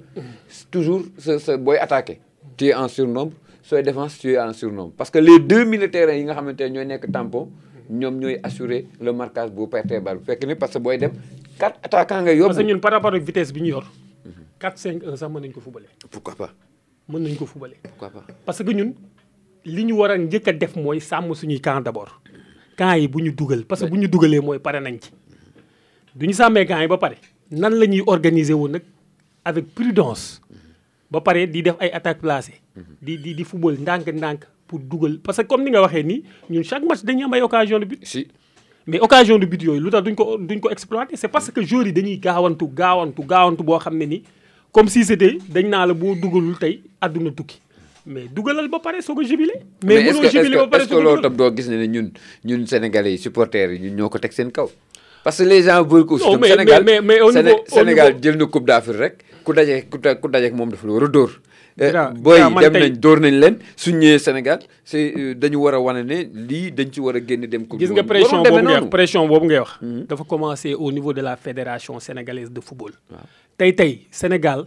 [0.71, 2.19] toujours sa sa booy attaqué
[2.57, 3.33] tu es en surnombre
[3.63, 6.69] sooy défense tu es en surnombre parce que les deux militaires yi nga xamante ne
[6.75, 7.49] ñooy nekk tampon
[7.91, 11.13] ñoom ñooy assurer le marquage bu pertee bal bu fekk ne parce que booy dem
[11.59, 13.85] 4 attaquants nga parce que yóbbu ñun par rapport ak vitesse bi ñu yor
[14.59, 16.51] 4 5 1 sax mën nañu ko fubale pourquoi pas?
[17.09, 18.25] Mën nañu ko fubale pourquoi pas?
[18.47, 18.95] Parce que ñun
[19.65, 22.21] li ñu war a njëkk a def mooy sàmm suñuy camp d'abord.
[22.77, 25.11] Camp yi bu ñu dugal parce que bu ñu dugalee mooy pare nañ ci.
[26.15, 27.17] Du ñu sàmmee camp yi ba pare
[27.51, 28.83] nan la ñuy organiser woon nag
[29.45, 30.41] avec prudence.
[31.11, 32.61] Ba pare di def ay attaques placées.
[33.03, 33.77] Di di di football
[34.75, 35.19] pour dugal.
[35.23, 37.85] Parce que comme ni nga waxee nii ñun chaque match dañuy am ay occasion de
[37.87, 37.99] but.
[38.03, 38.27] Si.
[38.87, 41.63] Mais occasion de but yooyu lu tax duñ ko duñ ko exploiter c'est parce que
[41.63, 44.23] joueurs yi dañuy gaawantu gaawantu gaawantu boo xam ne ni
[44.73, 47.61] comme si c'était dañ naa la boo dugalul tey àdduna tukki.
[48.07, 49.55] Mais dugalal ba pare jubilé.
[49.85, 52.11] mais mais mënoo jubilé ba pare loolu tam doo gis ne ñun
[52.45, 54.69] ñun sénégalais yi supporters yi ñun ñoo ko teg seen kaw?
[55.23, 56.05] Parce que les gens veulent
[56.39, 59.15] mais- Sénégal mais- mais au Séné- niveau- au Sénégal niveau- jël na coupe d'Afrique rek
[59.45, 61.31] ku daje ku da- ku daje ak moom dafa la war a dóor.
[61.31, 61.41] Gra-
[61.77, 61.91] booy
[62.39, 63.59] Gra, man dem nañ dóor nañ leen.
[63.77, 67.21] Suñ ñëwee Sénégal c'est euh, dañu war a wane ne lii dañ ci war a
[67.21, 69.79] génn dem coupe gis nga pression boobu ngay wax pression boobu ngay wax.
[70.09, 72.93] dafa commencer au niveau de la fédération sénégalaise de football.
[73.59, 74.65] tey tey Sénégal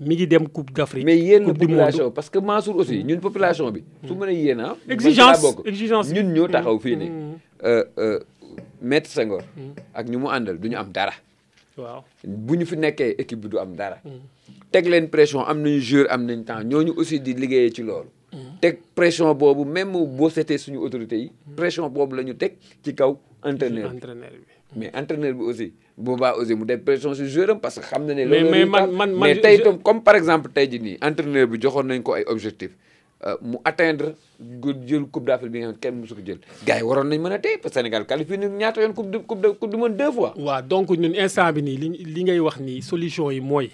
[0.00, 1.04] mi ngi dem coupe d'Afrique.
[1.04, 4.76] mais yéen population parce que Mansour aussi ñun population bi su mën a yéen ah
[4.88, 6.12] Exigence, exigence.
[6.12, 7.10] ñun ñoo taxaw fii nii.
[7.64, 8.20] Euh, euh,
[8.80, 9.42] Maître Senghor
[9.94, 11.12] ak ñu mu àndal du ñu am dara.
[11.76, 12.04] Waaw.
[12.24, 13.98] Bu ñu fi nekkee équipe bi du am dara
[14.70, 16.62] teg leen pression am nañu joueur am nañ temps.
[16.64, 18.08] Ñooñu aussi di liggéeyee ci loolu.
[18.60, 22.94] Teg pression boobu même boo seetee suñu autorités yi pression boobu la ñu teg ci
[22.94, 23.98] kaw entraîneur bi.
[24.76, 28.04] Mais entraîneur bi aussi boobaa aussi mu def pression si joueur am parce que xam
[28.04, 30.98] na ne loolu mais man- man- man mais tey comme par exemple tey jii nii
[31.00, 32.72] entraîneur bi joxoon nañ ko ay objectifs.
[33.26, 34.14] Euh, mu atteindre
[34.86, 36.38] jël coupe d'Afrique bi nga xam kenn ko jël.
[36.66, 39.18] Gars yi waroon nañ mën a parce que Sénégal qualifié na ñaata yoon coupe du
[39.20, 40.34] coupe de coupe du monde deux fois.
[40.36, 43.70] Waaw donc ñun instant bi nii li li ngay wax nii solution yi mooy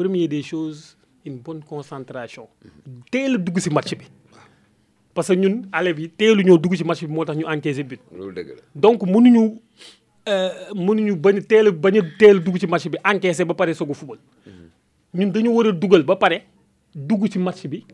[0.00, 2.48] première des choses une bonne concentration.
[3.10, 4.06] Teel a dugg match bi.
[5.14, 5.62] Parce que ñun
[6.16, 8.00] teelu ñoo dugg match bi moo tax ñu encaissé but.
[8.16, 8.62] Loolu dëgg la.
[8.74, 9.42] Donc mënuñu
[10.28, 13.54] euh, mënuñu bañ teel a bañ a teel a dugg ci match bi encaissé ba
[13.54, 14.18] pare soog a fubal
[15.14, 16.38] ñun dañu war a dugal ba pare
[16.94, 17.84] dugg ci match bi.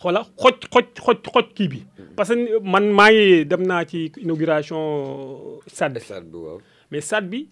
[0.00, 1.82] Xoola xoj xoj xoj xoj kii bi.
[2.16, 5.98] Parce que man maa ngi dem naa ci inauguration stade
[6.30, 6.60] bi waaw.
[6.90, 7.48] Mais stade bi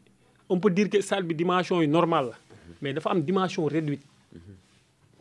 [0.49, 2.37] on peut dire que stade bi dimension yi normale la
[2.81, 4.03] mais dafa am dimension réduite.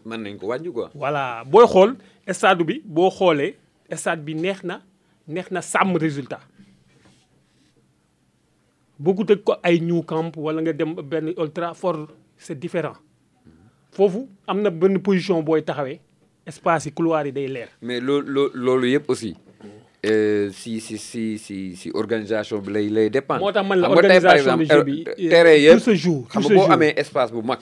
[0.05, 0.89] Mën nañ ko wàññi quoi.
[0.95, 1.43] Voilà.
[1.45, 1.95] Booy xool
[2.31, 3.55] stade bi boo xoolee
[3.95, 4.81] stade bi neex na
[5.27, 6.39] neex na sàmm résultat.
[8.99, 12.97] Bokkut ak ko ay New Camp wala nga dem benn Old Trafford c'est différent.
[13.91, 15.99] Foofu am na benn position booy taxawee
[16.45, 17.67] espace yi couloir yi day leer.
[17.81, 19.35] Mais loolu loo loolu yëpp aussi
[20.51, 23.41] si si si si si organisation bi lay lay dépendre.
[23.43, 25.79] moo tax man la organisation de jeu bi, euh, euh, terrain yëpp
[26.29, 27.59] xam nga boo amee espace bu mag.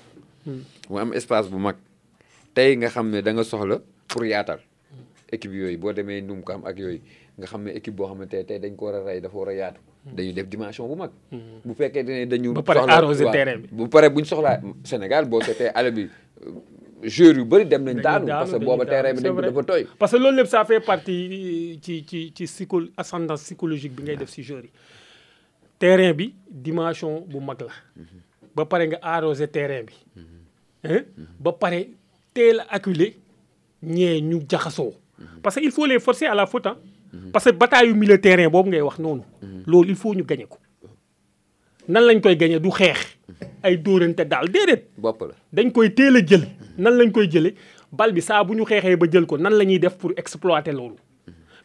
[0.89, 1.76] mu am espace bu mag
[2.54, 3.78] tey nga xam ne da nga soxla
[4.08, 4.60] pour yaatal
[5.32, 7.02] équipe yooyu boo demee num ko am ak yooyu
[7.38, 9.50] nga xam ne équipe boo xamante ne tey dañ ko war a rey dafa war
[9.50, 9.80] a yaatu.
[10.06, 11.12] dañuy def dimension bu mag.
[11.66, 12.54] bu fekkee ne dañu.
[12.64, 13.68] Pare soxla- terrain bi.
[13.72, 16.08] bu pare buñ soxlaa Sénégal boo seetee àll bi
[17.04, 19.88] joueurs yu bëri dem nañ daanu parce que booba terrain bi dañ ko dafa tooy.
[20.00, 24.18] parce que loolu lépp ça fait partie ci ci ci psycho ascendance psychologique bi ngay
[24.18, 24.72] def si joueurs yi.
[25.80, 27.74] Terrain bi dimension bu mag la.
[28.56, 29.93] Ba pare nga arroser terrain bi.
[30.84, 31.04] Hein?
[31.39, 31.89] Ba pare
[32.34, 33.14] teel a acculer
[33.84, 34.93] ñee ñu jaxasoo.
[35.43, 36.78] Parce que il faut les forcer à la faute hein.
[37.32, 39.22] Parce que bataille yu milieu terrain boobu ngay wax noonu.
[39.68, 40.58] Loolu il faut ñu gagner ko.
[41.88, 42.60] Nan lañ koy gagner?
[42.60, 43.14] Du xeex
[43.63, 44.86] ay dóorante daal déedéet.
[44.97, 45.34] Bopp la.
[45.53, 46.45] dañ koy teel a jël.
[46.78, 47.55] Nan lañ koy jëlee?
[47.91, 50.71] Bal bi saa bu ñu xeexee ba jël ko nan la ñuy def pour exploiter
[50.71, 50.95] loolu?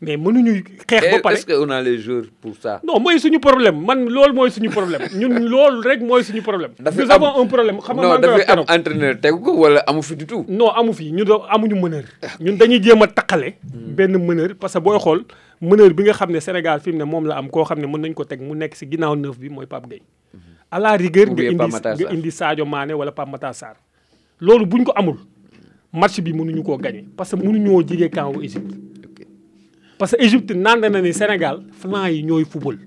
[0.00, 1.34] Mais mënuñu xeex ba pare.
[1.36, 2.80] est-ce qu'on a les joueurs pour ça?
[2.82, 3.84] non mooy suñu problème.
[3.84, 5.02] Man loolu mooy suñu problème.
[5.14, 6.72] Ñun loolu rek mooy suñu problème.
[6.80, 7.78] Nous avons un problème.
[7.80, 10.44] Xam nga dafay am entraîneur tegu ko wala amu fi du tout?
[10.48, 11.12] non amu fi.
[11.12, 12.04] Ñun amuñu meneur.
[12.40, 15.24] Ñun dañuy jéem a taqale benn meneur parce que booy xool
[15.60, 17.86] meneur bi nga xam ne Sénégal fi mu ne moom la am koo xam ne
[17.86, 20.02] mën ko teg mu nekk si ginnaaw neuf bi mooy Pape Gueye
[20.70, 21.56] à la rigueur nga indi
[22.04, 23.76] nga indi Sadio Mané wala Pape Matar Sarr.
[24.40, 25.18] Loolu buñ ko amul
[25.92, 28.74] match bi mënuñu koo gagné parce que mënuñoo jigee camp wu Égypte.
[29.98, 32.78] Parce que Égypte naan na ni Sénégal flanc yi ñooy football.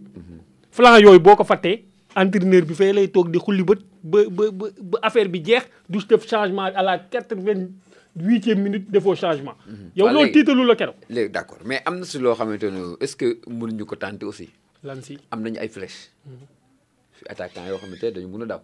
[0.71, 1.83] Flanc yooyu boo ko fàttee
[2.15, 4.43] entraîneur bi fay lay toog di xulli bët ba ba
[4.81, 7.69] ba affaire bi jeex du def changement à la quatre vingt
[8.15, 9.55] huitième minute defoo changement.
[9.95, 10.95] yow Waa loolu tiitalu la keroog.
[11.09, 13.95] léegi d' accord mais am na si loo xamante ne est ce que mënuñu ko
[13.95, 14.49] tenter aussi?
[14.83, 15.17] Lan si?
[15.31, 16.11] Am nañu ay flèches
[17.17, 18.61] fi attaquant yoo xamante ne dañu mën a daw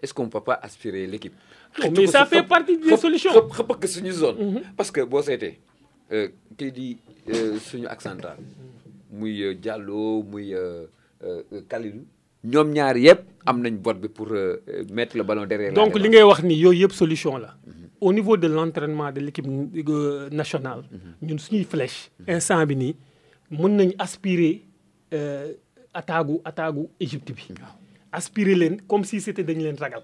[0.00, 1.34] est ce qu'on peut pas aspirer l' équipe.
[1.82, 3.32] Non, mais ça fait partie des solutions.
[3.32, 4.62] xëpp xëpp ak suñu zone.
[4.76, 5.58] parce que boo seetee
[6.12, 6.88] euh, kii di
[7.30, 8.36] euh, suñu central
[9.10, 10.52] muy euh, Diallo muy
[11.68, 12.04] Kalidou
[12.44, 14.28] ñoom ñaar yëpp am nañ bot bi pour
[14.92, 15.72] mettre le ballon derrière.
[15.72, 17.56] donc li ngay wax ni yooyu yëpp solution la.
[18.00, 20.82] au niveau de l' entraînement de l' équipe euh, nationale.
[21.22, 22.10] ñun suñuy flèche.
[22.28, 22.94] instant bi nii
[23.50, 24.62] mën nañ aspirer
[25.96, 27.48] attaque attaque Égypte bi.
[28.12, 30.02] aspirer leen comme si c' était dañu leen ragal.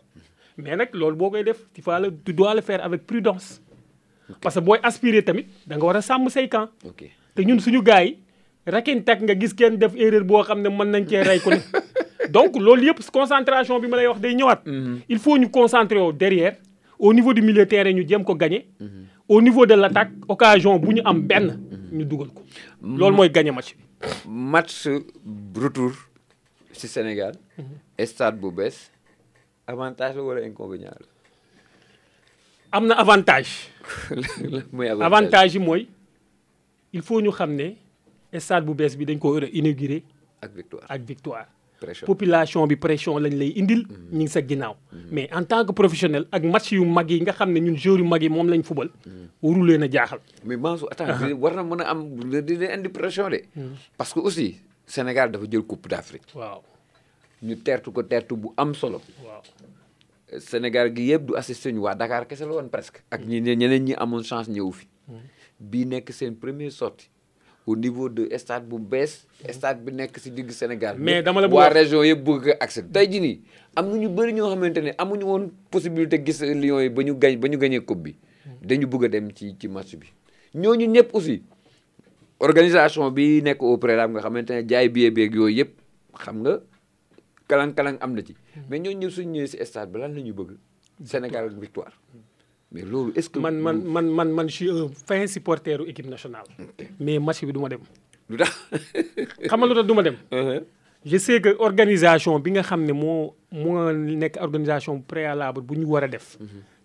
[0.59, 3.61] mais nag loolu boo koy def tu vas le tu dois le faire avec prudence.
[4.41, 6.71] parce que booy aspirer tamit da nga war a sàmm say camp.
[7.35, 8.17] te ñun suñu gars yi
[8.67, 11.51] rakin tak nga gis kenn def erreur boo xam ne mën nañ cee rey ko
[12.35, 14.63] donc loolu yëpp concentration bi ma lay wax day ñëwaat.
[15.09, 16.57] il faut ñu concentrer wu derrière
[16.99, 18.67] au niveau du milieu terrain ñu jéem ko gagner.
[19.29, 21.59] au niveau de l' attaque occasion bu ñu am benn.
[21.93, 22.43] ñu dugal ko.
[22.83, 23.83] loolu mooy gagner match bi.
[24.27, 24.89] Match
[25.57, 25.93] retour
[26.73, 27.35] si Sénégal.
[28.05, 28.91] stade bu bees
[29.67, 31.07] avantage la wala inconvénient la?
[32.73, 33.71] am na avantage.
[35.01, 35.55] avantage?
[35.55, 35.89] Yi mooy
[36.93, 37.75] il faut ñu xam ne
[38.39, 40.03] stade bu bees bi dañ ko war a inaugurer
[40.43, 41.47] ak victoire ak victoire.
[42.07, 44.75] population bi pression lañ lay indil ñu ngi sa ginnaaw
[45.13, 48.01] mais en tant que professionnel ak match yu mag yi nga xam ne ñun joueurs
[48.01, 48.89] yu mag yi moom lañ fubal
[49.43, 52.01] waru leen a jaaxal mais Mansour attends di- war na mën a am
[52.31, 53.41] di di indi pression de.
[53.97, 54.57] parce que aussi
[54.87, 56.63] Sénégal dafa jël coupe d' Afrique waaw
[57.43, 59.01] ñu tertu ko tertu bu am solo.
[59.25, 59.43] waaw
[60.41, 63.03] Sénégal gi yëpp du assisté ñu waa Dakar kese la woon presque.
[63.11, 64.87] ak ñi ne ñeneen ñi amoon chance ñëw fi.
[65.61, 67.09] bii nekk seen première sortie
[67.67, 69.27] au niveau de stade bu bees.
[69.51, 70.97] stade bi nekk si digg Sénégal.
[70.99, 73.41] Mais dama la bëgg waa région yëpp bëgg ko accès tey jii nii
[73.77, 77.15] am na ñu bëri ñoo xamante ne amuñu woon possibilité gis Lions yi ba ñu
[77.15, 78.17] gañ ba ñu gañee coupe bi.
[78.63, 80.07] dañu bëgg a dem ci ci match bi.
[80.55, 81.43] ñooñu ñëpp aussi
[82.41, 85.73] organisation bi nekk au préalable nga xamante ne jaay billet beeg yooyu yëpp
[86.19, 86.59] xam nga
[87.49, 88.35] kalang-kalang am na ci.
[88.69, 90.57] mais ñooñu ñëpp suñu ñëwee si stade bi lan la ñu bëgg.
[91.05, 91.93] Sénégal victoire.
[92.73, 93.39] Mais loolu est-ce que.
[93.39, 96.45] man man man man man je suis un fin supporteru équipe nationale.
[96.99, 97.81] Mais match bi du ma dem.
[98.31, 98.53] Lu tax.
[99.49, 100.17] xam nga lu tax du ma dem?
[101.05, 105.85] Je sais que organisation bi nga xam ne moo moo nekk organisation préalable bu ñu
[105.87, 106.39] war a def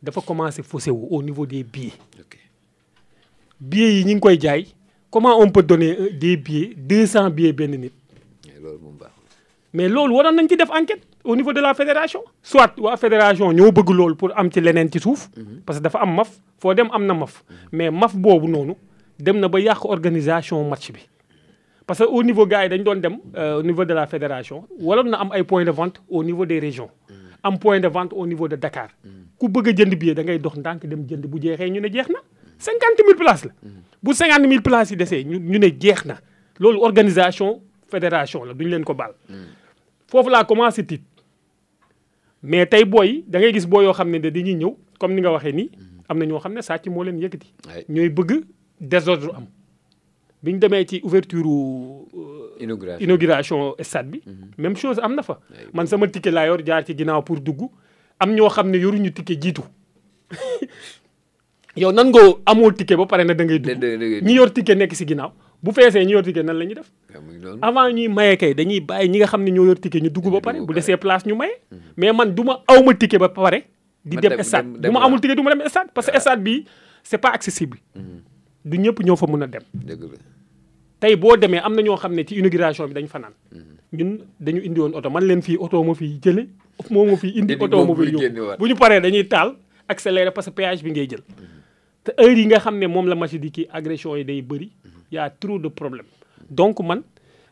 [0.03, 1.93] dafa commencé faussé wu au niveau des billets.
[3.59, 4.65] Billets yi ñu ngi koy jaay
[5.09, 7.91] comment on peut donner euh, des billets 200 billets benn nit?
[9.73, 12.21] Mais loolu waroon nañ ci def enquête au niveau de la fédération.
[12.41, 15.29] Soit waa fédération ñoo bëgg loolu pour am ci leneen ci suuf.
[15.65, 16.31] Parce que dafa am maf.
[16.59, 17.43] foo dem am na maf.
[17.71, 18.75] Mais maf boobu noonu
[19.19, 21.01] dem na ba yàq organisation match bi.
[21.85, 24.65] parce que au niveau gars yi dañ doon dem euh, au niveau de la fédération
[24.79, 26.89] waroon na am ay points de vente au niveau des régions.
[27.43, 28.89] Am point de vente au niveau de Dakar.
[29.39, 31.89] Ku bëgg a jënd billet da ngay dox ndànk dem jënd bu jeexee ñu ne
[31.91, 32.19] jeex na.
[32.57, 33.51] cinquante mille places la.
[34.01, 36.17] Bu cinquante mille places yi desee ñu ñu ne jeex na.
[36.59, 37.61] loolu organisation
[37.91, 39.11] fédération la duñu leen ko baal.
[40.09, 41.03] Foofu laa commencé tiit
[42.43, 45.21] mais tey booy da ngay gis boo yoo xam ne de dañuy ñëw comme ni
[45.21, 45.69] nga waxee nii
[46.09, 47.53] am na ñoo xam ne sàcc moo leen yëkkati.
[47.89, 48.43] Ñooy bëgg
[48.79, 49.45] désordre am.
[50.43, 53.03] Bi ñu demee ci ouverture euh, inauguration.
[53.05, 54.21] inauguration stade bi
[54.57, 55.39] même chose am na fa.
[55.73, 57.61] Man sama ticket laa yor jaar ci ginnaaw pour dugg.
[58.19, 59.61] Am ñoo xam ne yoruñu ticket jiitu.
[61.77, 63.83] Yow nan nga amoo ticket ba pare na da ngay dugg.
[64.23, 65.31] Ñi yor ticket nekk si ginnaaw.
[65.67, 66.87] Bu feesee ñi yor ticket nan la ñuy def?
[67.61, 70.31] Avant ñuy maye kay dañuy bàyyi ñi nga xam ne ñoo yor ticket ñu dugg
[70.31, 71.59] ba pare bu desee place ñu maye.
[71.97, 72.63] Mais man du ma
[72.99, 73.67] ticket ba pare
[74.05, 74.79] di dem stade.
[74.79, 76.63] bu ma amul ticket du ma dem stade parce que stade bi
[77.03, 77.77] c'est pas accessible.
[78.63, 79.63] Du ñëpp ñoo fa mun a dem.
[80.99, 83.33] Tey boo demee am na ñoo xam ne ci inauguration bi dañ fanaan.
[83.91, 85.09] Ñun dañu indi woon oto.
[85.09, 85.93] Man leen fii oto ma
[86.23, 86.47] jële
[86.91, 88.23] moo ma fii indi Indi oto moom ma muy fii yóbbu.
[88.23, 88.57] génnewaat.
[88.59, 89.55] bu ñu paree dañuy taal
[89.87, 91.23] accéléré parce que péage bi ngay jël.
[92.03, 94.71] Te heure yi nga xam ne moom la machine di kii agression yi day bëri
[95.11, 96.05] y a trop de problème
[96.49, 97.03] donc man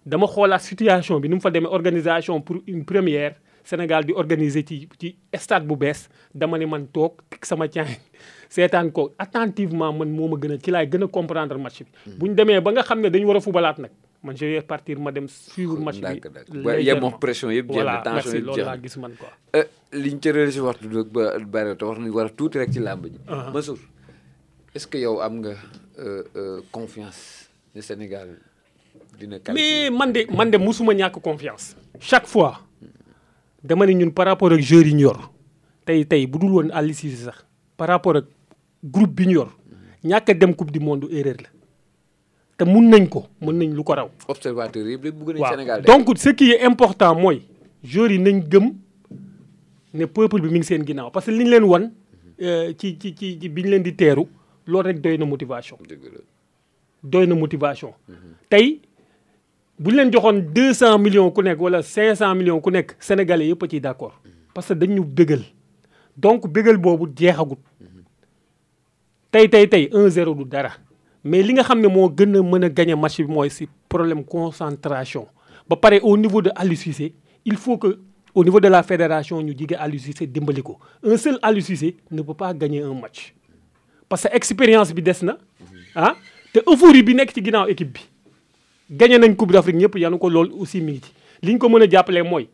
[0.06, 3.36] dama xoolaat situation bi ni mu fa demee organisation pour une première
[3.66, 7.88] Sénégal di organiser ci ci stade bu bees dama ne man toog teg sama caan
[8.56, 12.12] seetaan ko attentivement man moo ma gën a ci laay gën a comprendre match bi
[12.20, 13.92] bu ñu demee ba nga xam ne dañu war a fubalaat nag
[14.24, 16.22] man je vais partir ma dem suivre match bi
[16.54, 17.12] légèrement.
[17.26, 18.84] pression yëpp jeex na, voilà tension merci yëpp loolu jeex laa na.
[18.84, 19.64] gis man quoi
[20.04, 22.80] liñ cërale si waxtu nag ba bari te wax nañu war a tuuti rek ci
[22.80, 23.18] làmb ji.
[23.28, 23.52] Uh-huh.
[23.54, 23.80] Mansour
[24.76, 25.54] est-ce que yow am nga
[26.00, 27.45] euh, euh, confiance
[27.76, 28.30] ne Sénégal
[29.20, 29.38] dina.
[29.54, 31.76] mais man de man de musuma ñàkk confiance.
[32.00, 32.60] Chaque fois
[33.64, 35.32] dama ne ñun par rapport ak joueurs yi ñu yor
[35.86, 37.46] tey tey bu dul woon Aliou Cissé sax
[37.78, 38.26] par rapport ak
[38.84, 39.50] groupe bi ñu yor
[40.04, 41.50] ñàkk a dem coupe du monde erreur la.
[42.58, 44.10] Te mun nañ ko mun nañ lu ko raw.
[44.28, 47.42] observateur lépp bëgg nañ Sénégal donc ce qui est important mooy
[47.84, 48.72] joueurs yi nañ gëm
[49.94, 51.12] ne peuple bi mi ngi seen ginnaaw.
[51.12, 51.92] Parce que li ñu leen wan
[52.42, 54.24] euh, ci ci ci bi ñu leen di teeru
[54.66, 55.78] loolu rek doy na motivation
[57.06, 57.94] doy na motivation.
[58.50, 58.82] Tey
[59.80, 62.96] bu ñu leen joxoon deux cent millions ku nekk wala cinq cent millions ku nekk
[63.00, 64.20] sénégalais yëpp a ciy d' accord
[64.54, 65.42] parce que dañu bégal.
[66.18, 67.60] Donc bégal boobu jeexagut.
[69.32, 70.72] Tey tey tey 1-0 du dara.
[71.24, 73.68] Mais li nga xam ne moo gën a mën a gagné match bi mooy si
[73.90, 75.28] problème concentration.
[75.68, 76.78] Ba pare au niveau de Aliou
[77.48, 78.00] il faut que
[78.34, 80.30] au niveau de la fédération ñu jige Aliou Cissé
[81.04, 81.64] un seul Aliou
[82.12, 83.36] ne peut pas gagner un match.
[84.08, 85.38] Parce que expérience bi des na
[85.96, 86.16] ah
[86.56, 88.02] te euphorie bi nekk ci ginnaaw équipe bi.
[88.90, 91.12] Gagné nañ coupe d'Afrique ñëpp yanu ko loolu aussi mi ngi ci.
[91.44, 92.48] Li ñu ko mën a jàppalee mooy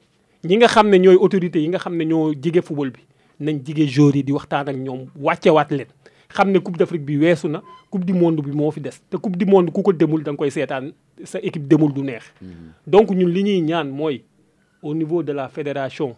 [0.43, 3.01] ñi nga xam ne ñooy autorités yi nga xam ne ñoo jige football bi
[3.39, 5.87] nañ jige joueurs yi di waxtaan ak ñoom wàccewaat leen.
[6.33, 8.89] Xam ne coupe d'Afrique bi weesu na coupe du monde bi moo fi des.
[9.09, 10.93] Te coupe du monde ku ko demul da nga koy seetaan
[11.23, 12.23] sa équipe demul du neex.
[12.87, 14.23] Donc ñun li ñuy ñaan mooy
[14.81, 16.15] au niveau de la fédération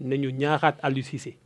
[0.00, 1.38] nañu ñaaxaat Aliou Cissé.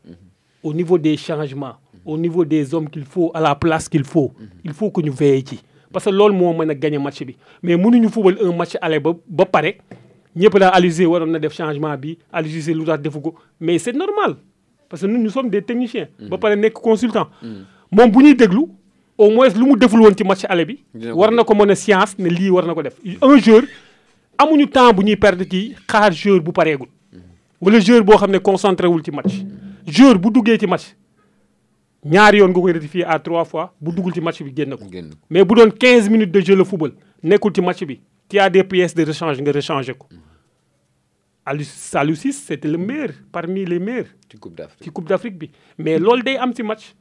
[0.64, 4.32] Au niveau des changements au niveau des hommes qu'il faut à la place qu'il faut.
[4.64, 5.60] Il faut que ñu veiller ci.
[5.92, 7.36] Parce que loolu moo mën a gagner match bi.
[7.62, 9.76] Mais mënuñu fubal un match aller ba ba pare.
[10.36, 12.16] Ñëpp daal Aliou Cissé waroon na def changement bi.
[12.32, 13.34] Aliou Cissé lu tax defu ko.
[13.60, 14.36] Mais c'est normal.
[14.88, 16.08] Parce que nous nous sommes des techniciens.
[16.28, 17.28] Ba pare nekk consultant.
[17.90, 18.66] Moom bu ñuy déglu
[19.18, 20.78] au moins lu mu deful woon ci match aller bi
[21.12, 22.96] war na ko mën a science ne lii war na ko def.
[23.20, 23.62] Un joueur
[24.38, 26.86] amuñu temps bu ñuy perdre ci xaar joueur bu pareegul.
[27.60, 29.34] Wala joueur boo xam ne concentré wul ci match.
[29.86, 30.94] Joueur bu duggee ci match
[32.04, 34.84] ñaari yoon nga koy rectifier à trois fois bu duggul ci match bi génn ko.
[35.28, 36.92] Mais bu doon 15 minutes de jeu le football
[37.22, 40.06] nekkul ci match bi tu as des pièces de rechange nga rechanger ko.
[41.44, 44.82] Aliou Aliou Cissé c'était le meilleur parmi les meilleurs ci coupe d'Afrique.
[44.84, 45.50] ci coupe d'Afrique bi.
[45.78, 46.94] Mais loolu day am ci match.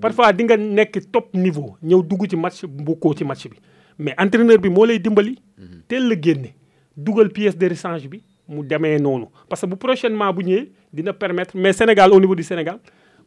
[0.00, 3.56] Parfois di nga nekk top niveau ñëw dugg ci match bokkoo ci match bi.
[3.98, 5.38] Mais entraîneur bi moo lay dimbali.
[5.88, 6.48] Teel la génne
[6.96, 9.26] dugal pièce de rechange bi mu demee noonu.
[9.48, 12.78] Parce que bu prochainement bu ñëwee dina permettre mais Sénégal au niveau du Sénégal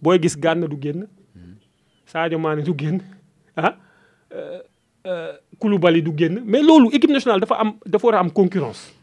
[0.01, 1.07] booy gis Gana du génn
[2.05, 2.99] Sadio Mané du génn
[3.55, 3.75] ah
[4.33, 4.59] euh,
[5.05, 8.93] euh, Koulibaly du génn mais loolu équipe nationale dafa am dafa war a am concurrence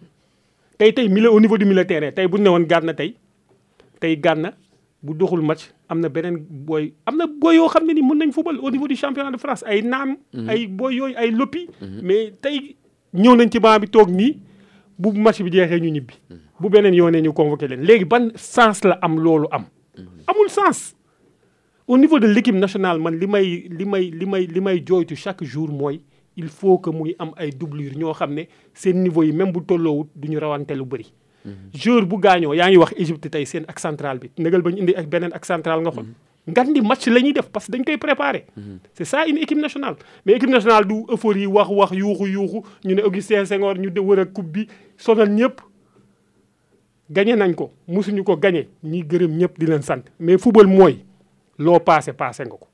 [0.79, 3.15] tey tey milieu au niveau du milieu terrain tey bu ñu ne woon Gana tey
[4.01, 4.53] tey Gana
[5.03, 8.19] bu doxul match am na beneen booy am na booy yoo xam ne ni mën
[8.19, 10.17] nañ football au niveau du championnat de France ay naam.
[10.49, 11.69] ay booy yooyu ay loppi.
[12.03, 12.77] mais tey
[13.15, 14.39] ñëw nañ ci banc bi toog nii
[14.99, 16.15] bu match bi jeexee ñu ñibbi.
[16.61, 19.65] bu beneen yoonee ñu convoqué leen léegi ban sens la am loolu am.
[20.27, 20.95] Amul sens.
[21.89, 25.15] Au niveau de l'équipe nationale man li may li may li may li may jooytu
[25.17, 26.01] chaque jour mooy
[26.37, 28.43] il faut que muy am ay doublure ñoo xam ne
[28.75, 31.13] seen niveau yi même bu tolloowut du ñu rawante lu bëri.
[31.73, 34.79] joueur bu gaañoo yaa ngi wax Égypte tey seen ak central bi négal ba ñu
[34.83, 36.07] indi ak beneen ak central nga xool
[36.49, 38.47] ngan di match la ñuy def parce que dañ koy préparer.
[38.95, 39.97] C'est ça une équipe nationale.
[40.25, 44.01] Mais équipe nationale du euphorie wax wax yuuxu yuuxu ñu ne Augustin Senghor ñu de
[44.01, 44.67] wër ak coupe bi
[44.97, 45.61] sonal ñëpp
[47.11, 48.69] gagné nañ ko musuñu ko gagné.
[48.85, 50.03] Ñi gërëm ñëpp di leen sant.
[50.19, 51.05] Mais football mooy
[51.59, 52.69] loo passé passé nga ko.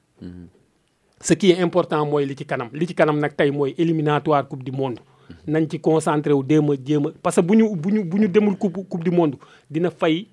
[1.20, 2.68] Ce qui est important mooy li ci kanam.
[2.72, 4.99] Li ci kanam nag tey mooy éliminatoire coupe du monde.
[5.47, 8.18] Nañ ci concentré wu déem a jéem a parce que bu ñu bu ñu bu
[8.18, 9.37] ñu demul coupe coupe du monde
[9.70, 10.26] dina fay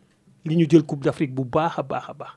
[0.45, 2.31] li ñu jël coupe d'Afrique bu baax a baax a baax.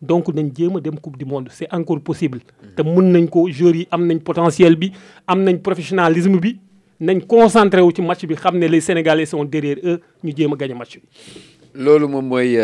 [0.00, 1.48] Donc nañ jéem a dem coupe du monde.
[1.52, 2.40] C'est encore possible.
[2.76, 4.92] Te mën nañ ko joueurs yi am nañ potentiel bi
[5.26, 6.58] am nañ professionnalisme bi
[7.00, 10.52] nañ concentré wu ci match bi xam ne les Sénégalais sont derrière eux ñu jéem
[10.52, 11.04] a gagné match bi
[11.74, 12.58] loolu moom mooy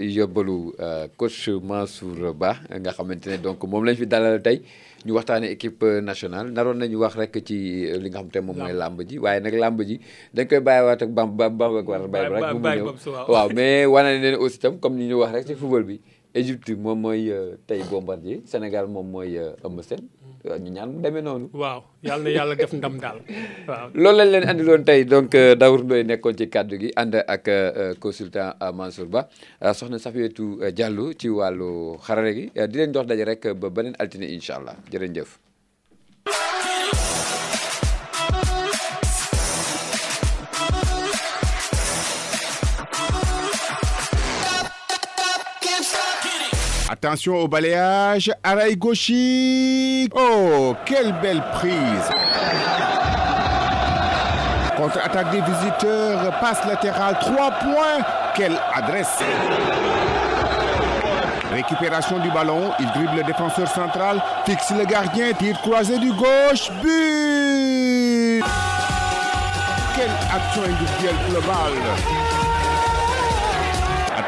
[0.00, 0.72] yóbbalu
[1.16, 4.62] coach Mansour Ba nga xamante ne donc moom lañ fi dalal tey
[5.04, 8.72] ñu waxtaanee équipe nationale naroon nañu wax rek ci li nga xam te moom mooy
[8.72, 10.00] làmb ji waaye nag làmb ji
[10.34, 13.28] dañ koy bàyyiwaat ak bam bam bam ak war a bàyyi rek bu mu ñëw
[13.28, 16.00] waaw mais wane ne aussi tam comme ni ñu wax rek ci football bi
[16.36, 17.32] Égypte moom mooy
[17.66, 20.04] tey Bombardier Sénégal moom mooy Eumeu Sène
[20.46, 21.48] ñu ñaan mu demee noonu.
[21.52, 23.18] waaw yàlla na yàlla def ndam daal
[23.68, 23.88] waaw.
[23.94, 27.44] loolu lañ leen andiloon tey donc Daour Ndoye nekkoon ci kàddu gi ànd ak
[28.00, 29.26] consultant Mansour Ba
[29.74, 34.26] soxna Safiatou Diallo ci wàllu xarale gi di leen jox daje rek ba beneen altine
[34.30, 35.45] incha allah jërëjëf.
[46.96, 50.10] Attention au balayage, arrêt gauchique.
[50.16, 52.08] Oh, quelle belle prise.
[54.78, 58.02] Contre-attaque des visiteurs, passe latérale, 3 points.
[58.34, 59.18] Quelle adresse.
[61.52, 66.70] Récupération du ballon, il dribble le défenseur central, fixe le gardien, tire croisé du gauche,
[66.82, 68.42] but
[69.94, 71.74] Quelle action individuelle globale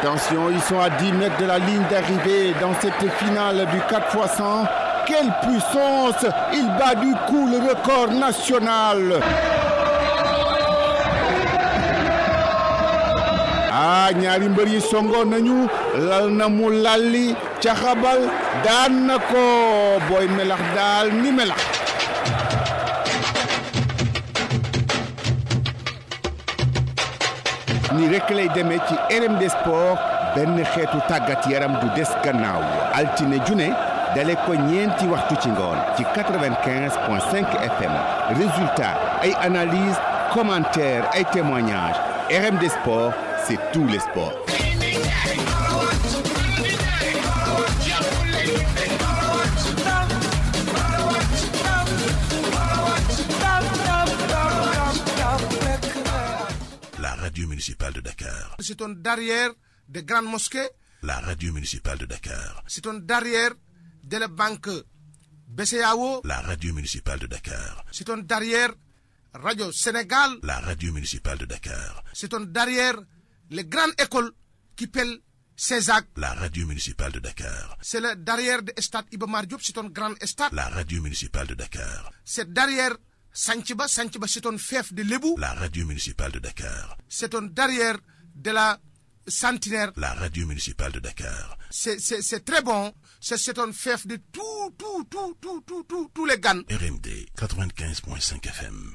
[0.01, 4.69] Attention, ils sont à 10 mètres de la ligne d'arrivée dans cette finale du 4x100.
[5.07, 9.21] Quelle puissance Il bat du coup le record national.
[13.73, 14.09] ah
[27.99, 29.99] ni rekk lay demee ci RMD sport
[30.35, 31.75] benn xeetu tàggat yaram
[32.99, 33.69] altine june
[34.15, 35.51] dale ko ñeenti waxtu ci
[35.97, 37.95] ci 95 point 5 FM
[38.39, 39.99] résultat ay analyse
[40.35, 41.99] commentaire ay témoignages.
[42.31, 43.13] RMD sport
[43.47, 44.37] c'est tous les sports
[57.39, 58.57] radio municipale de Dakar.
[58.59, 59.53] C'est un derrière
[59.89, 60.68] de grandes mosquées,
[61.03, 62.64] La radio municipale de Dakar.
[62.66, 63.53] c'est un derrière
[64.03, 64.68] de la banque
[65.47, 67.84] BCAO, La radio municipale de Dakar.
[67.93, 68.72] c'est un derrière
[69.34, 72.03] Radio Sénégal, La radio municipale de Dakar.
[72.12, 72.97] c'est un derrière
[73.51, 74.32] les grandes écoles
[74.74, 75.20] qui pèlent
[75.55, 76.07] Césac.
[76.16, 77.78] La radio municipale de Dakar.
[77.80, 80.53] C'est le derrière de Stade Ibamar Diop, c'est un grand stade.
[80.53, 82.11] La radio municipale de Dakar.
[82.24, 82.97] C'est derrière
[83.43, 85.36] Sanchiba, Sanchiba c'est un fief de Lebou.
[85.39, 86.97] La radio municipale de Dakar.
[87.09, 87.97] C'est un derrière
[88.34, 88.80] de la
[89.28, 89.93] Centenaire.
[89.95, 91.57] La radio municipale de Dakar.
[91.70, 92.93] C'est- très bon.
[93.20, 96.62] C'est un fief de tout, tout, tout, tout, tout, tout, tous les GAN.
[96.68, 98.95] RMD 95.5 FM.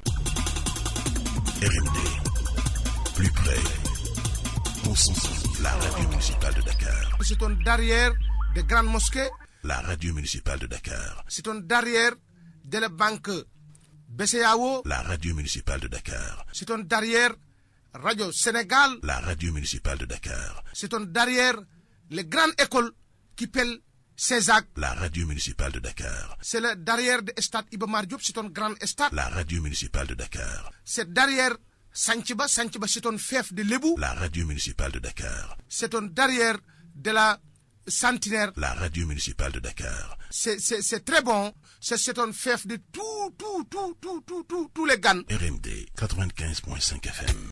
[1.62, 1.98] RMD.
[3.16, 3.60] Plus près.
[4.86, 5.58] On s'en fout.
[5.62, 7.18] La radio municipale de Dakar.
[7.22, 8.12] C'est un derrière
[8.54, 9.30] de grandes mosquées.
[9.62, 11.24] La radio municipale de Dakar.
[11.28, 12.12] C'est un derrière
[12.66, 13.30] de la banque
[14.14, 14.82] BCAO.
[14.84, 16.46] La radio municipale de Dakar.
[16.52, 17.34] C'est un derrière
[17.92, 18.98] Radio Sénégal.
[19.02, 20.62] La radio municipale de Dakar.
[20.72, 21.56] C'est un derrière
[22.10, 22.92] les grandes écoles
[23.34, 23.80] qui pèlent
[24.16, 24.66] Césac.
[24.76, 26.38] La radio municipale de Dakar.
[26.40, 29.12] C'est le derrière de Stade Ibamar Diop, c'est un grand stade.
[29.12, 30.70] La radio municipale de Dakar.
[30.84, 31.56] C'est derrière
[31.92, 33.96] Sanchiba, Sanchiba c'est un fief de Lebou.
[33.98, 35.56] La radio municipale de Dakar.
[35.68, 36.56] C'est un derrière
[36.94, 37.40] de la
[37.86, 38.52] Centenaire.
[38.56, 40.16] La radio municipale de Dakar.
[40.30, 41.52] C'est c'est- c'est très bon.
[41.80, 45.20] C'est c'est un fief de tout, tout, tout, tout, tout, tout, tous les GAN.
[45.30, 47.36] RMD 95.5 FM.